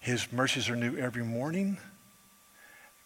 His 0.00 0.32
mercies 0.32 0.68
are 0.68 0.76
new 0.76 0.96
every 0.96 1.24
morning. 1.24 1.78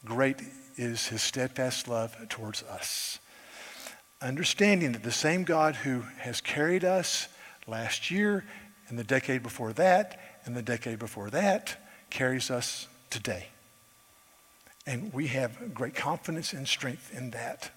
Great 0.05 0.41
is 0.81 1.09
his 1.09 1.21
steadfast 1.21 1.89
love 1.89 2.17
towards 2.31 2.63
us. 2.63 3.19
Understanding 4.23 4.93
that 4.93 5.03
the 5.03 5.13
same 5.13 5.45
God 5.45 5.77
who 5.77 6.05
has 6.19 6.41
carried 6.41 6.85
us 6.85 7.29
last 7.67 8.11
year 8.11 8.45
and 8.89 8.99
the 8.99 9.05
decade 9.05 9.43
before 9.43 9.75
that 9.75 10.19
and 10.47 10.57
the 10.57 10.63
decade 10.63 10.99
before 10.99 11.29
that 11.31 11.77
carries 12.09 12.51
us 12.51 12.89
today. 13.11 13.49
And 14.87 15.13
we 15.13 15.27
have 15.29 15.75
great 15.75 15.95
confidence 15.95 16.55
and 16.55 16.67
strength 16.67 17.15
in 17.15 17.31
that. 17.33 17.71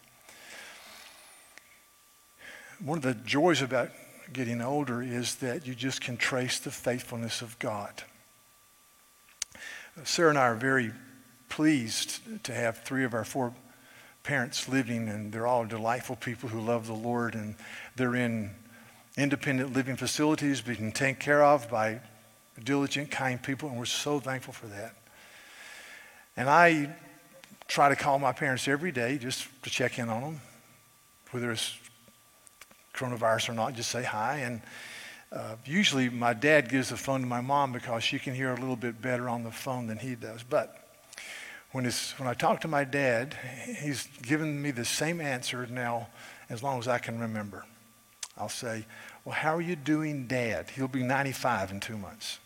One 2.83 2.97
of 2.97 3.03
the 3.03 3.15
joys 3.15 3.61
about 3.61 3.89
getting 4.31 4.61
older 4.61 5.03
is 5.03 5.35
that 5.35 5.67
you 5.67 5.75
just 5.75 5.99
can 5.99 6.15
trace 6.15 6.57
the 6.57 6.71
faithfulness 6.71 7.41
of 7.41 7.59
God. 7.59 8.03
Sarah 10.05 10.29
and 10.29 10.39
I 10.39 10.43
are 10.43 10.55
very 10.55 10.93
pleased 11.53 12.19
to 12.43 12.51
have 12.51 12.79
three 12.79 13.03
of 13.03 13.13
our 13.13 13.23
four 13.23 13.53
parents 14.23 14.67
living, 14.67 15.07
and 15.07 15.31
they're 15.31 15.45
all 15.45 15.63
delightful 15.65 16.15
people 16.15 16.49
who 16.49 16.59
love 16.59 16.87
the 16.87 16.93
Lord, 16.93 17.35
and 17.35 17.53
they're 17.95 18.15
in 18.15 18.49
independent 19.17 19.71
living 19.71 19.95
facilities 19.95 20.61
being 20.61 20.91
taken 20.91 21.21
care 21.21 21.43
of 21.43 21.69
by 21.69 22.01
diligent, 22.63 23.11
kind 23.11 23.41
people, 23.41 23.69
and 23.69 23.77
we're 23.77 23.85
so 23.85 24.19
thankful 24.19 24.51
for 24.51 24.65
that. 24.65 24.95
And 26.35 26.49
I 26.49 26.95
try 27.67 27.89
to 27.89 27.95
call 27.95 28.17
my 28.17 28.31
parents 28.31 28.67
every 28.67 28.91
day 28.91 29.19
just 29.19 29.47
to 29.61 29.69
check 29.69 29.99
in 29.99 30.09
on 30.09 30.21
them, 30.23 30.41
whether 31.29 31.51
it's 31.51 31.77
coronavirus 32.95 33.49
or 33.49 33.53
not, 33.53 33.75
just 33.75 33.91
say 33.91 34.01
hi. 34.01 34.37
And 34.37 34.61
uh, 35.31 35.57
usually 35.65 36.09
my 36.09 36.33
dad 36.33 36.67
gives 36.67 36.89
the 36.89 36.97
phone 36.97 37.21
to 37.21 37.27
my 37.27 37.41
mom 37.41 37.73
because 37.73 38.03
she 38.03 38.17
can 38.17 38.33
hear 38.33 38.51
a 38.51 38.59
little 38.59 38.75
bit 38.75 39.03
better 39.03 39.29
on 39.29 39.43
the 39.43 39.51
phone 39.51 39.85
than 39.85 39.99
he 39.99 40.15
does. 40.15 40.41
But 40.41 40.79
when, 41.73 41.85
when 42.17 42.29
I 42.29 42.33
talk 42.35 42.61
to 42.61 42.67
my 42.67 42.83
dad, 42.83 43.35
he's 43.81 44.07
given 44.21 44.61
me 44.61 44.71
the 44.71 44.85
same 44.85 45.19
answer 45.19 45.67
now 45.67 46.07
as 46.49 46.63
long 46.63 46.79
as 46.79 46.87
I 46.87 46.99
can 46.99 47.19
remember. 47.19 47.65
I'll 48.37 48.47
say, 48.47 48.85
Well, 49.25 49.35
how 49.35 49.55
are 49.55 49.61
you 49.61 49.75
doing, 49.75 50.27
Dad? 50.27 50.69
He'll 50.69 50.87
be 50.87 51.03
95 51.03 51.71
in 51.71 51.79
two 51.79 51.97
months. 51.97 52.39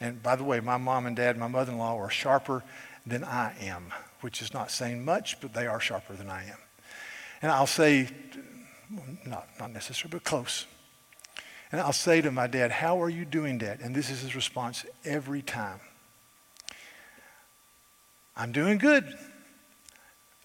And 0.00 0.22
by 0.22 0.36
the 0.36 0.44
way, 0.44 0.60
my 0.60 0.76
mom 0.76 1.06
and 1.06 1.16
dad, 1.16 1.36
my 1.36 1.48
mother 1.48 1.72
in 1.72 1.78
law 1.78 1.98
are 1.98 2.10
sharper 2.10 2.62
than 3.04 3.24
I 3.24 3.54
am, 3.60 3.92
which 4.20 4.40
is 4.40 4.54
not 4.54 4.70
saying 4.70 5.04
much, 5.04 5.40
but 5.40 5.54
they 5.54 5.66
are 5.66 5.80
sharper 5.80 6.14
than 6.14 6.30
I 6.30 6.44
am. 6.44 6.58
And 7.42 7.50
I'll 7.50 7.66
say, 7.66 8.08
not, 9.26 9.48
not 9.58 9.72
necessarily, 9.72 10.12
but 10.12 10.24
close. 10.24 10.66
And 11.72 11.80
I'll 11.80 11.92
say 11.92 12.20
to 12.20 12.30
my 12.30 12.46
dad, 12.46 12.70
How 12.70 13.02
are 13.02 13.08
you 13.08 13.24
doing, 13.24 13.58
Dad? 13.58 13.80
And 13.82 13.94
this 13.94 14.10
is 14.10 14.20
his 14.20 14.34
response 14.34 14.84
every 15.04 15.42
time 15.42 15.80
I'm 18.38 18.52
doing 18.52 18.78
good. 18.78 19.12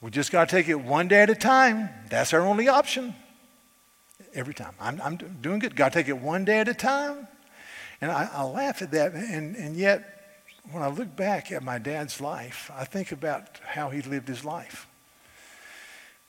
We 0.02 0.10
just 0.10 0.32
got 0.32 0.50
to 0.50 0.56
take 0.56 0.68
it 0.68 0.76
one 0.76 1.08
day 1.08 1.22
at 1.22 1.30
a 1.30 1.36
time. 1.36 1.90
That's 2.10 2.34
our 2.34 2.42
only 2.42 2.68
option. 2.68 3.14
Every 4.34 4.56
time. 4.56 4.74
I'm, 4.82 5.00
I'm 5.02 5.16
doing 5.16 5.60
good. 5.60 5.76
Got 5.76 5.94
to 5.94 6.00
take 6.00 6.08
it 6.08 6.18
one 6.18 6.44
day 6.44 6.60
at 6.60 6.68
a 6.68 6.74
time. 6.74 7.28
And 8.02 8.12
I, 8.12 8.28
I 8.34 8.44
laugh 8.44 8.82
at 8.82 8.92
that. 8.92 9.14
And, 9.14 9.56
and 9.56 9.76
yet, 9.76 10.42
when 10.72 10.82
I 10.82 10.88
look 10.88 11.16
back 11.16 11.52
at 11.52 11.62
my 11.62 11.78
dad's 11.78 12.20
life, 12.20 12.72
I 12.76 12.84
think 12.84 13.12
about 13.12 13.60
how 13.64 13.92
he 13.92 14.02
lived 14.02 14.28
his 14.28 14.44
life. 14.44 14.88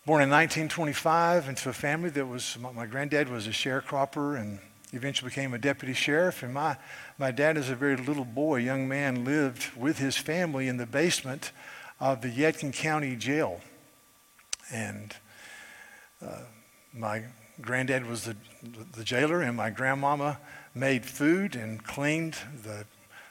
Born 0.04 0.22
in 0.22 0.28
1925 0.28 1.48
into 1.48 1.70
a 1.70 1.72
family 1.72 2.10
that 2.10 2.26
was, 2.26 2.58
my 2.60 2.84
granddad 2.84 3.30
was 3.30 3.46
a 3.46 3.50
sharecropper 3.50 4.38
and 4.38 4.58
eventually 4.94 5.28
became 5.28 5.54
a 5.54 5.58
deputy 5.58 5.94
sheriff. 5.94 6.42
And 6.42 6.54
my, 6.54 6.76
my 7.18 7.30
dad, 7.30 7.56
as 7.56 7.70
a 7.70 7.76
very 7.76 7.96
little 7.96 8.24
boy, 8.24 8.56
young 8.56 8.88
man, 8.88 9.24
lived 9.24 9.74
with 9.76 9.98
his 9.98 10.16
family 10.16 10.68
in 10.68 10.76
the 10.76 10.86
basement 10.86 11.52
of 12.00 12.22
the 12.22 12.28
Yadkin 12.28 12.72
County 12.72 13.16
Jail. 13.16 13.60
And 14.72 15.14
uh, 16.22 16.40
my 16.92 17.24
granddad 17.60 18.06
was 18.06 18.24
the, 18.24 18.36
the 18.96 19.04
jailer, 19.04 19.42
and 19.42 19.56
my 19.56 19.70
grandmama 19.70 20.38
made 20.74 21.06
food 21.06 21.54
and 21.54 21.82
cleaned 21.84 22.36
the 22.62 22.86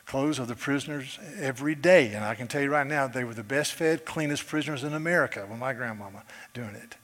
clothes 0.05 0.39
of 0.39 0.47
the 0.47 0.55
prisoners 0.55 1.19
every 1.39 1.75
day. 1.75 2.13
And 2.13 2.23
I 2.23 2.35
can 2.35 2.47
tell 2.47 2.61
you 2.61 2.69
right 2.69 2.87
now, 2.87 3.07
they 3.07 3.23
were 3.23 3.33
the 3.33 3.43
best 3.43 3.73
fed, 3.73 4.05
cleanest 4.05 4.47
prisoners 4.47 4.83
in 4.83 4.93
America 4.93 5.45
with 5.49 5.59
my 5.59 5.73
grandmama 5.73 6.23
doing 6.53 6.75
it. 6.75 6.97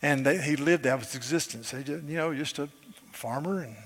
And 0.00 0.26
they, 0.26 0.38
he 0.38 0.56
lived 0.56 0.86
out 0.86 0.98
his 0.98 1.14
existence. 1.14 1.70
He 1.70 1.84
just, 1.84 2.04
you 2.04 2.16
know, 2.16 2.34
just 2.34 2.58
a 2.58 2.68
farmer 3.14 3.62
and 3.62 3.76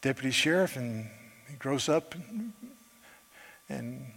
deputy 0.00 0.30
sheriff, 0.30 0.76
and 0.76 1.08
he 1.48 1.56
grows 1.56 1.88
up. 1.88 2.14
And, 3.68 4.12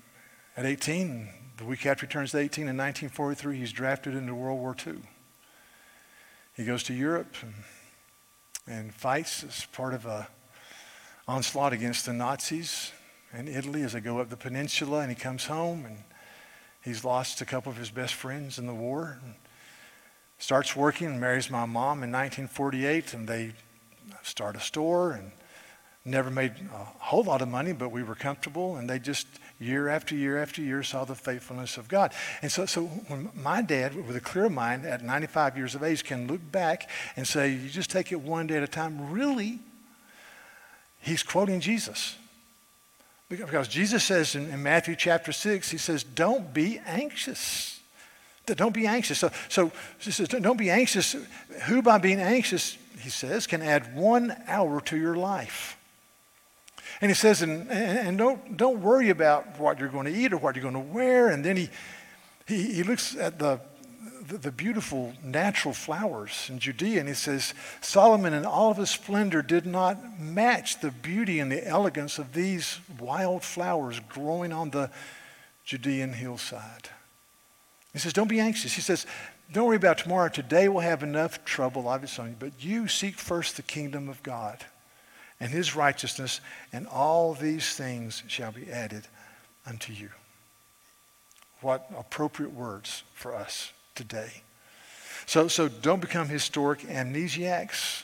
at 0.57 0.65
18, 0.65 1.29
the 1.57 1.65
week 1.65 1.85
after 1.85 2.05
he 2.05 2.11
turns 2.11 2.35
18 2.35 2.63
in 2.67 2.77
1943, 2.77 3.57
he's 3.57 3.71
drafted 3.71 4.15
into 4.15 4.35
World 4.35 4.59
War 4.59 4.75
II. 4.85 4.95
He 6.57 6.65
goes 6.65 6.83
to 6.83 6.93
Europe 6.93 7.35
and, 7.41 7.53
and 8.67 8.93
fights 8.93 9.43
as 9.43 9.65
part 9.71 9.93
of 9.93 10.05
a 10.05 10.27
onslaught 11.27 11.71
against 11.71 12.05
the 12.05 12.13
Nazis 12.13 12.91
in 13.33 13.47
Italy 13.47 13.83
as 13.83 13.93
they 13.93 14.01
go 14.01 14.19
up 14.19 14.29
the 14.29 14.37
peninsula, 14.37 14.99
and 14.99 15.09
he 15.09 15.15
comes 15.15 15.45
home 15.45 15.85
and 15.85 15.97
he's 16.83 17.05
lost 17.05 17.39
a 17.39 17.45
couple 17.45 17.71
of 17.71 17.77
his 17.77 17.89
best 17.89 18.13
friends 18.13 18.59
in 18.59 18.67
the 18.67 18.73
war. 18.73 19.19
And 19.23 19.35
starts 20.41 20.75
working 20.75 21.07
and 21.07 21.21
marries 21.21 21.51
my 21.51 21.65
mom 21.65 22.03
in 22.03 22.11
1948, 22.11 23.13
and 23.13 23.27
they 23.27 23.53
start 24.23 24.55
a 24.55 24.59
store 24.59 25.11
and 25.11 25.31
never 26.03 26.31
made 26.31 26.53
a 26.73 26.77
whole 26.77 27.23
lot 27.23 27.41
of 27.41 27.47
money, 27.47 27.73
but 27.73 27.91
we 27.91 28.03
were 28.03 28.15
comfortable, 28.15 28.75
and 28.77 28.89
they 28.89 28.97
just 28.97 29.27
year 29.59 29.87
after 29.87 30.15
year 30.15 30.41
after 30.41 30.61
year 30.61 30.81
saw 30.81 31.05
the 31.05 31.13
faithfulness 31.13 31.77
of 31.77 31.87
God. 31.87 32.13
And 32.41 32.51
so, 32.51 32.65
so 32.65 32.85
when 32.85 33.29
my 33.35 33.61
dad, 33.61 33.95
with 34.07 34.15
a 34.15 34.21
clear 34.21 34.49
mind 34.49 34.85
at 34.85 35.03
95 35.03 35.55
years 35.57 35.75
of 35.75 35.83
age, 35.83 36.03
can 36.03 36.27
look 36.27 36.41
back 36.51 36.89
and 37.15 37.27
say, 37.27 37.51
You 37.53 37.69
just 37.69 37.91
take 37.91 38.11
it 38.11 38.19
one 38.19 38.47
day 38.47 38.57
at 38.57 38.63
a 38.63 38.67
time, 38.67 39.11
really, 39.11 39.59
he's 40.99 41.23
quoting 41.23 41.59
Jesus. 41.59 42.15
Because 43.29 43.67
Jesus 43.69 44.03
says 44.03 44.35
in, 44.35 44.49
in 44.49 44.61
Matthew 44.61 44.95
chapter 44.95 45.31
6, 45.31 45.69
he 45.69 45.77
says, 45.77 46.03
Don't 46.03 46.53
be 46.53 46.81
anxious. 46.85 47.79
Don't 48.47 48.73
be 48.73 48.87
anxious. 48.87 49.19
So, 49.19 49.31
so 49.47 49.71
he 49.99 50.11
says, 50.11 50.27
Don't 50.27 50.57
be 50.57 50.71
anxious. 50.71 51.15
Who, 51.67 51.81
by 51.81 51.99
being 51.99 52.19
anxious, 52.19 52.77
he 53.01 53.09
says, 53.09 53.47
can 53.47 53.61
add 53.61 53.95
one 53.95 54.35
hour 54.47 54.81
to 54.81 54.97
your 54.97 55.15
life? 55.15 55.77
And 57.01 57.09
he 57.09 57.15
says, 57.15 57.41
and, 57.41 57.69
and 57.69 58.17
don't, 58.17 58.57
don't 58.57 58.81
worry 58.81 59.09
about 59.09 59.59
what 59.59 59.79
you're 59.79 59.89
going 59.89 60.05
to 60.05 60.13
eat 60.13 60.33
or 60.33 60.37
what 60.37 60.55
you're 60.55 60.61
going 60.61 60.73
to 60.73 60.93
wear. 60.93 61.29
And 61.29 61.43
then 61.43 61.57
he, 61.57 61.69
he, 62.47 62.73
he 62.73 62.83
looks 62.83 63.15
at 63.15 63.39
the 63.39 63.59
the, 64.31 64.37
the 64.37 64.51
beautiful 64.51 65.13
natural 65.23 65.73
flowers 65.73 66.47
in 66.49 66.59
Judea. 66.59 66.99
And 66.99 67.09
he 67.09 67.15
says, 67.15 67.53
Solomon 67.81 68.33
in 68.33 68.45
all 68.45 68.71
of 68.71 68.77
his 68.77 68.89
splendor 68.89 69.41
did 69.41 69.65
not 69.65 70.19
match 70.19 70.79
the 70.79 70.91
beauty 70.91 71.39
and 71.39 71.51
the 71.51 71.65
elegance 71.67 72.17
of 72.17 72.33
these 72.33 72.79
wild 72.99 73.43
flowers 73.43 73.99
growing 74.09 74.53
on 74.53 74.69
the 74.69 74.89
Judean 75.65 76.13
hillside. 76.13 76.89
He 77.93 77.99
says, 77.99 78.13
Don't 78.13 78.29
be 78.29 78.39
anxious. 78.39 78.73
He 78.73 78.81
says, 78.81 79.05
Don't 79.51 79.67
worry 79.67 79.75
about 79.75 79.97
tomorrow. 79.97 80.29
Today 80.29 80.69
we'll 80.69 80.79
have 80.79 81.03
enough 81.03 81.43
trouble, 81.43 81.89
obviously, 81.89 82.33
but 82.39 82.63
you 82.63 82.87
seek 82.87 83.15
first 83.15 83.57
the 83.57 83.63
kingdom 83.63 84.07
of 84.07 84.23
God 84.23 84.63
and 85.41 85.51
his 85.51 85.75
righteousness, 85.75 86.39
and 86.71 86.87
all 86.87 87.33
these 87.33 87.73
things 87.73 88.23
shall 88.27 88.53
be 88.53 88.71
added 88.71 89.07
unto 89.65 89.91
you. 89.91 90.09
What 91.59 91.89
appropriate 91.97 92.53
words 92.53 93.03
for 93.13 93.35
us 93.35 93.73
today. 93.93 94.43
So, 95.25 95.49
so 95.49 95.67
don't 95.67 95.99
become 95.99 96.29
historic 96.29 96.81
amnesiacs. 96.81 98.03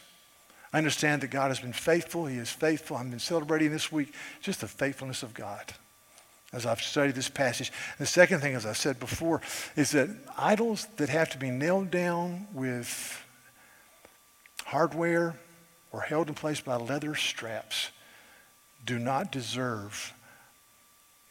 I 0.73 0.79
understand 0.79 1.21
that 1.21 1.29
God 1.29 1.47
has 1.47 1.59
been 1.59 1.73
faithful. 1.73 2.25
He 2.25 2.37
is 2.37 2.49
faithful. 2.49 2.97
I've 2.97 3.09
been 3.09 3.19
celebrating 3.19 3.71
this 3.71 3.89
week 3.89 4.13
just 4.41 4.61
the 4.61 4.67
faithfulness 4.67 5.23
of 5.23 5.33
God 5.33 5.73
as 6.53 6.65
I've 6.65 6.81
studied 6.81 7.15
this 7.15 7.29
passage. 7.29 7.71
the 7.99 8.05
second 8.05 8.39
thing, 8.39 8.55
as 8.55 8.65
I 8.65 8.73
said 8.73 8.99
before, 8.99 9.41
is 9.75 9.91
that 9.91 10.09
idols 10.37 10.87
that 10.97 11.09
have 11.09 11.29
to 11.31 11.37
be 11.37 11.49
nailed 11.49 11.91
down 11.91 12.47
with 12.53 13.23
hardware 14.65 15.35
or 15.91 16.01
held 16.01 16.29
in 16.29 16.33
place 16.33 16.61
by 16.61 16.75
leather 16.75 17.15
straps 17.15 17.91
do 18.85 18.97
not 18.97 19.31
deserve 19.31 20.13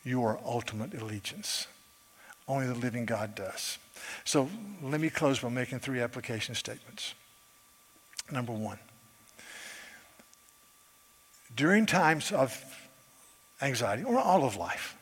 your 0.05 0.38
ultimate 0.44 0.94
allegiance. 0.94 1.66
Only 2.46 2.66
the 2.66 2.74
living 2.74 3.07
God 3.07 3.35
does. 3.35 3.79
So 4.24 4.48
let 4.83 5.00
me 5.00 5.11
close 5.11 5.40
by 5.40 5.48
making 5.48 5.81
three 5.81 6.00
application 6.00 6.55
statements. 6.55 7.14
Number 8.31 8.52
one, 8.52 8.79
during 11.55 11.87
times 11.87 12.33
of 12.33 12.62
anxiety, 13.62 14.05
or 14.05 14.18
all 14.18 14.44
of 14.44 14.57
life, 14.57 14.96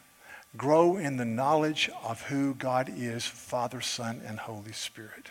grow 0.56 0.96
in 0.96 1.16
the 1.16 1.24
knowledge 1.24 1.90
of 2.02 2.22
who 2.22 2.54
God 2.54 2.92
is 2.96 3.24
Father, 3.24 3.80
Son, 3.80 4.22
and 4.26 4.38
Holy 4.38 4.72
Spirit. 4.72 5.30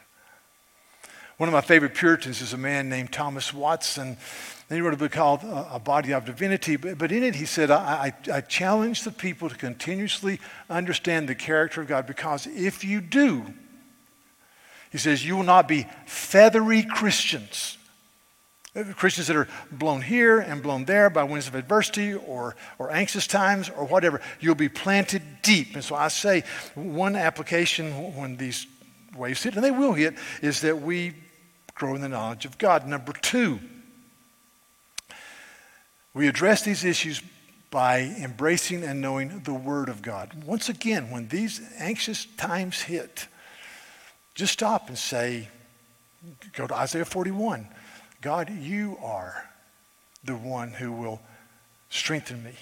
One 1.37 1.49
of 1.49 1.53
my 1.53 1.61
favorite 1.61 1.95
Puritans 1.95 2.41
is 2.41 2.53
a 2.53 2.57
man 2.57 2.89
named 2.89 3.11
Thomas 3.11 3.53
Watson. 3.53 4.17
He 4.69 4.81
wrote 4.81 4.93
a 4.93 4.97
book 4.97 5.11
called 5.11 5.43
uh, 5.43 5.65
A 5.71 5.79
Body 5.79 6.13
of 6.13 6.25
Divinity. 6.25 6.75
But, 6.75 6.97
but 6.97 7.11
in 7.11 7.23
it, 7.23 7.35
he 7.35 7.45
said, 7.45 7.71
I, 7.71 8.13
I, 8.27 8.31
I 8.35 8.41
challenge 8.41 9.03
the 9.03 9.11
people 9.11 9.49
to 9.49 9.55
continuously 9.55 10.39
understand 10.69 11.27
the 11.27 11.35
character 11.35 11.81
of 11.81 11.87
God 11.87 12.05
because 12.05 12.47
if 12.47 12.83
you 12.83 13.01
do, 13.01 13.45
he 14.91 14.99
says, 14.99 15.25
you 15.25 15.35
will 15.35 15.43
not 15.43 15.67
be 15.67 15.87
feathery 16.05 16.83
Christians. 16.83 17.77
Christians 18.95 19.27
that 19.27 19.35
are 19.35 19.47
blown 19.71 20.01
here 20.01 20.39
and 20.39 20.63
blown 20.63 20.85
there 20.85 21.11
by 21.11 21.23
winds 21.23 21.47
of 21.47 21.53
adversity 21.53 22.15
or, 22.15 22.55
or 22.79 22.91
anxious 22.91 23.27
times 23.27 23.69
or 23.69 23.85
whatever. 23.85 24.19
You'll 24.39 24.55
be 24.55 24.69
planted 24.69 25.21
deep. 25.43 25.75
And 25.75 25.83
so 25.83 25.95
I 25.95 26.07
say 26.07 26.43
one 26.73 27.15
application 27.15 28.15
when 28.15 28.37
these 28.37 28.65
waves 29.15 29.43
hit, 29.43 29.55
and 29.55 29.63
they 29.63 29.69
will 29.69 29.93
hit, 29.93 30.15
is 30.41 30.61
that 30.61 30.81
we 30.81 31.13
grow 31.75 31.93
in 31.93 32.01
the 32.01 32.09
knowledge 32.09 32.45
of 32.45 32.57
God. 32.57 32.87
Number 32.87 33.13
two, 33.13 33.59
we 36.15 36.27
address 36.27 36.63
these 36.63 36.83
issues 36.83 37.21
by 37.69 38.01
embracing 38.19 38.83
and 38.83 39.01
knowing 39.01 39.41
the 39.41 39.53
Word 39.53 39.89
of 39.89 40.01
God. 40.01 40.43
Once 40.45 40.69
again, 40.69 41.11
when 41.11 41.27
these 41.27 41.61
anxious 41.77 42.25
times 42.37 42.81
hit, 42.81 43.27
just 44.33 44.53
stop 44.53 44.89
and 44.89 44.97
say, 44.97 45.47
go 46.55 46.65
to 46.65 46.75
Isaiah 46.75 47.05
41. 47.05 47.67
God, 48.23 48.49
you 48.49 48.97
are 49.03 49.49
the 50.23 50.37
one 50.37 50.69
who 50.69 50.93
will 50.93 51.21
strengthen 51.89 52.41
me. 52.41 52.53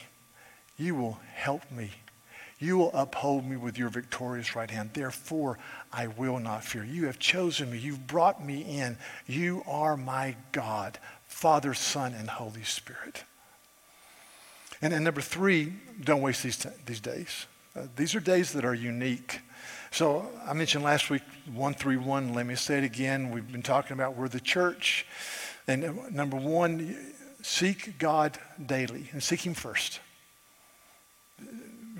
You 0.75 0.95
will 0.95 1.19
help 1.35 1.71
me. 1.71 1.91
You 2.57 2.77
will 2.77 2.89
uphold 2.95 3.45
me 3.45 3.57
with 3.57 3.77
your 3.77 3.89
victorious 3.89 4.55
right 4.55 4.69
hand. 4.69 4.89
Therefore, 4.93 5.59
I 5.93 6.07
will 6.07 6.39
not 6.39 6.63
fear. 6.63 6.83
You 6.83 7.05
have 7.05 7.19
chosen 7.19 7.71
me. 7.71 7.77
You've 7.77 8.07
brought 8.07 8.43
me 8.43 8.61
in. 8.61 8.97
You 9.27 9.63
are 9.67 9.95
my 9.95 10.35
God, 10.51 10.97
Father, 11.27 11.75
Son, 11.75 12.15
and 12.15 12.27
Holy 12.27 12.63
Spirit. 12.63 13.23
And, 14.81 14.93
and 14.93 15.03
number 15.03 15.21
three, 15.21 15.73
don't 16.03 16.21
waste 16.21 16.41
these, 16.41 16.57
t- 16.57 16.69
these 16.87 16.99
days. 16.99 17.45
Uh, 17.75 17.83
these 17.95 18.15
are 18.15 18.19
days 18.19 18.51
that 18.53 18.65
are 18.65 18.73
unique. 18.73 19.41
So 19.91 20.27
I 20.43 20.53
mentioned 20.53 20.83
last 20.83 21.11
week 21.11 21.21
131. 21.53 22.33
Let 22.33 22.47
me 22.47 22.55
say 22.55 22.79
it 22.79 22.83
again. 22.83 23.29
We've 23.29 23.51
been 23.51 23.61
talking 23.61 23.93
about 23.93 24.15
we're 24.15 24.27
the 24.27 24.39
church. 24.39 25.05
And 25.67 26.11
number 26.11 26.37
one, 26.37 26.97
seek 27.41 27.97
God 27.97 28.37
daily 28.63 29.09
and 29.11 29.21
seek 29.21 29.45
Him 29.45 29.53
first 29.53 29.99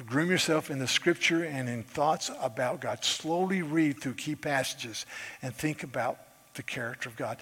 groom 0.06 0.30
yourself 0.30 0.70
in 0.70 0.80
the 0.80 0.88
scripture 0.88 1.44
and 1.44 1.70
in 1.70 1.84
thoughts 1.84 2.32
about 2.42 2.82
God. 2.82 3.04
Slowly 3.04 3.62
read 3.62 4.00
through 4.02 4.16
key 4.16 4.36
passages 4.36 5.06
and 5.42 5.56
think 5.56 5.84
about 5.84 6.18
the 6.56 6.64
character 6.64 7.10
of 7.10 7.16
God. 7.16 7.38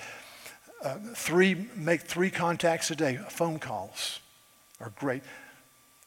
Uh, 0.84 0.98
three, 1.16 1.68
make 1.76 2.02
three 2.02 2.30
contacts 2.30 2.90
a 2.92 2.96
day. 2.96 3.18
Phone 3.30 3.60
calls 3.60 4.20
are 4.80 4.92
great. 4.98 5.24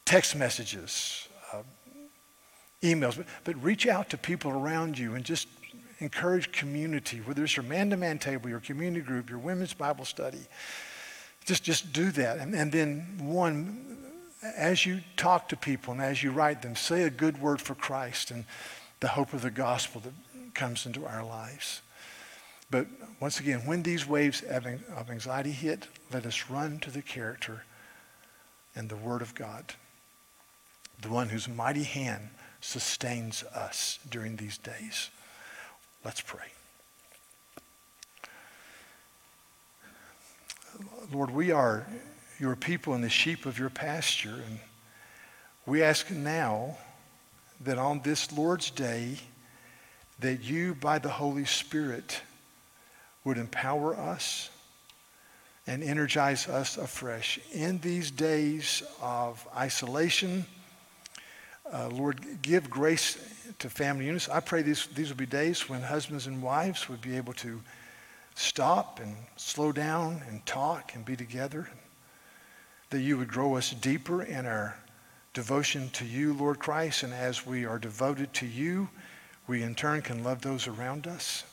Text 0.05 0.35
messages, 0.35 1.27
uh, 1.51 1.61
emails, 2.81 3.17
but, 3.17 3.27
but 3.43 3.63
reach 3.63 3.87
out 3.87 4.09
to 4.09 4.17
people 4.17 4.51
around 4.51 4.97
you 4.97 5.15
and 5.15 5.23
just 5.23 5.47
encourage 6.03 6.51
community, 6.51 7.17
whether 7.17 7.43
it's 7.43 7.55
your 7.55 7.63
man-to-man 7.63 8.19
table, 8.19 8.49
your 8.49 8.59
community 8.59 9.03
group, 9.03 9.29
your 9.29 9.39
women's 9.39 9.73
Bible 9.73 10.05
study. 10.05 10.45
Just, 11.45 11.63
just 11.63 11.91
do 11.93 12.11
that. 12.11 12.37
And, 12.37 12.53
and 12.53 12.71
then 12.71 13.17
one, 13.19 13.97
as 14.55 14.85
you 14.85 15.01
talk 15.17 15.49
to 15.49 15.57
people 15.57 15.93
and 15.93 16.01
as 16.01 16.21
you 16.21 16.31
write 16.31 16.61
them, 16.61 16.75
say 16.75 17.03
a 17.03 17.09
good 17.09 17.41
word 17.41 17.61
for 17.61 17.75
Christ 17.75 18.31
and 18.31 18.45
the 18.99 19.07
hope 19.09 19.33
of 19.33 19.41
the 19.41 19.51
gospel 19.51 20.01
that 20.01 20.13
comes 20.53 20.85
into 20.85 21.05
our 21.05 21.23
lives. 21.23 21.81
But 22.69 22.87
once 23.19 23.39
again, 23.39 23.61
when 23.65 23.83
these 23.83 24.07
waves 24.07 24.41
of 24.41 25.09
anxiety 25.09 25.51
hit, 25.51 25.87
let 26.11 26.25
us 26.25 26.49
run 26.49 26.79
to 26.79 26.91
the 26.91 27.01
character 27.01 27.63
and 28.75 28.89
the 28.89 28.95
Word 28.95 29.21
of 29.21 29.35
God, 29.35 29.73
the 31.01 31.09
one 31.09 31.29
whose 31.29 31.47
mighty 31.47 31.83
hand 31.83 32.29
sustains 32.61 33.43
us 33.53 33.99
during 34.09 34.37
these 34.37 34.57
days. 34.57 35.09
Let's 36.03 36.19
pray. 36.19 36.47
Lord, 41.13 41.31
we 41.31 41.51
are 41.51 41.87
your 42.39 42.57
people 42.57 42.93
and 42.93 43.01
the 43.01 43.09
sheep 43.09 43.45
of 43.45 43.57
your 43.57 43.69
pasture. 43.69 44.41
And 44.47 44.59
we 45.65 45.81
ask 45.81 46.11
now 46.11 46.77
that 47.61 47.77
on 47.77 48.01
this 48.03 48.33
Lord's 48.33 48.69
day, 48.69 49.17
that 50.19 50.43
you, 50.43 50.75
by 50.75 50.99
the 50.99 51.09
Holy 51.09 51.45
Spirit, 51.45 52.19
would 53.23 53.37
empower 53.37 53.95
us 53.95 54.49
and 55.65 55.81
energize 55.81 56.49
us 56.49 56.75
afresh. 56.75 57.39
In 57.53 57.79
these 57.79 58.11
days 58.11 58.83
of 59.01 59.47
isolation, 59.55 60.45
uh, 61.71 61.87
Lord, 61.87 62.19
give 62.41 62.69
grace 62.69 63.17
to 63.59 63.69
family 63.69 64.05
units. 64.05 64.29
I 64.29 64.39
pray 64.39 64.61
these, 64.61 64.87
these 64.87 65.09
will 65.09 65.17
be 65.17 65.25
days 65.25 65.69
when 65.69 65.81
husbands 65.81 66.27
and 66.27 66.41
wives 66.41 66.89
would 66.89 67.01
be 67.01 67.17
able 67.17 67.33
to 67.33 67.61
stop 68.35 68.99
and 68.99 69.15
slow 69.35 69.71
down 69.71 70.21
and 70.27 70.45
talk 70.45 70.95
and 70.95 71.05
be 71.05 71.15
together 71.15 71.67
that 72.93 73.01
you 73.01 73.17
would 73.17 73.27
grow 73.27 73.55
us 73.55 73.71
deeper 73.71 74.21
in 74.21 74.45
our 74.45 74.77
devotion 75.33 75.89
to 75.89 76.05
you, 76.05 76.33
Lord 76.33 76.59
Christ. 76.59 77.01
And 77.01 77.11
as 77.11 77.43
we 77.43 77.65
are 77.65 77.79
devoted 77.79 78.31
to 78.35 78.45
you, 78.45 78.87
we 79.47 79.63
in 79.63 79.73
turn 79.73 80.03
can 80.03 80.23
love 80.23 80.41
those 80.41 80.67
around 80.67 81.07
us. 81.07 81.43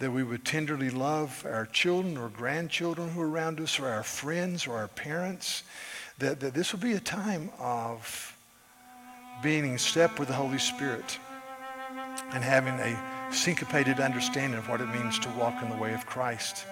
That 0.00 0.12
we 0.12 0.22
would 0.22 0.44
tenderly 0.44 0.90
love 0.90 1.46
our 1.48 1.64
children 1.64 2.18
or 2.18 2.28
grandchildren 2.28 3.08
who 3.08 3.22
are 3.22 3.30
around 3.30 3.58
us, 3.58 3.80
or 3.80 3.88
our 3.88 4.02
friends 4.02 4.66
or 4.66 4.76
our 4.76 4.88
parents. 4.88 5.62
That, 6.18 6.40
that 6.40 6.52
this 6.52 6.72
will 6.72 6.80
be 6.80 6.92
a 6.92 7.00
time 7.00 7.48
of 7.58 8.33
being 9.42 9.64
in 9.70 9.78
step 9.78 10.18
with 10.18 10.28
the 10.28 10.34
Holy 10.34 10.58
Spirit 10.58 11.18
and 12.32 12.42
having 12.42 12.74
a 12.74 13.32
syncopated 13.32 14.00
understanding 14.00 14.58
of 14.58 14.68
what 14.68 14.80
it 14.80 14.86
means 14.86 15.18
to 15.18 15.28
walk 15.30 15.62
in 15.62 15.68
the 15.68 15.76
way 15.76 15.94
of 15.94 16.06
Christ. 16.06 16.66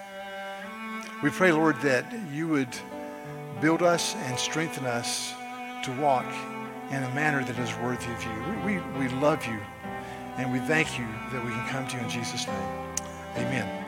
We 1.21 1.29
pray, 1.29 1.51
Lord, 1.51 1.79
that 1.81 2.05
you 2.31 2.47
would 2.47 2.75
build 3.61 3.81
us 3.81 4.15
and 4.15 4.37
strengthen 4.37 4.85
us 4.85 5.33
to 5.83 5.91
walk 5.99 6.25
in 6.89 7.03
a 7.03 7.15
manner 7.15 7.43
that 7.43 7.57
is 7.59 7.75
worthy 7.77 8.11
of 8.11 8.23
you. 8.23 8.65
We, 8.65 8.77
we, 8.77 9.07
we 9.07 9.13
love 9.15 9.45
you 9.45 9.59
and 10.37 10.51
we 10.51 10.59
thank 10.59 10.97
you 10.97 11.05
that 11.31 11.43
we 11.43 11.51
can 11.51 11.67
come 11.69 11.87
to 11.87 11.97
you 11.97 12.03
in 12.03 12.09
Jesus' 12.09 12.47
name. 12.47 13.82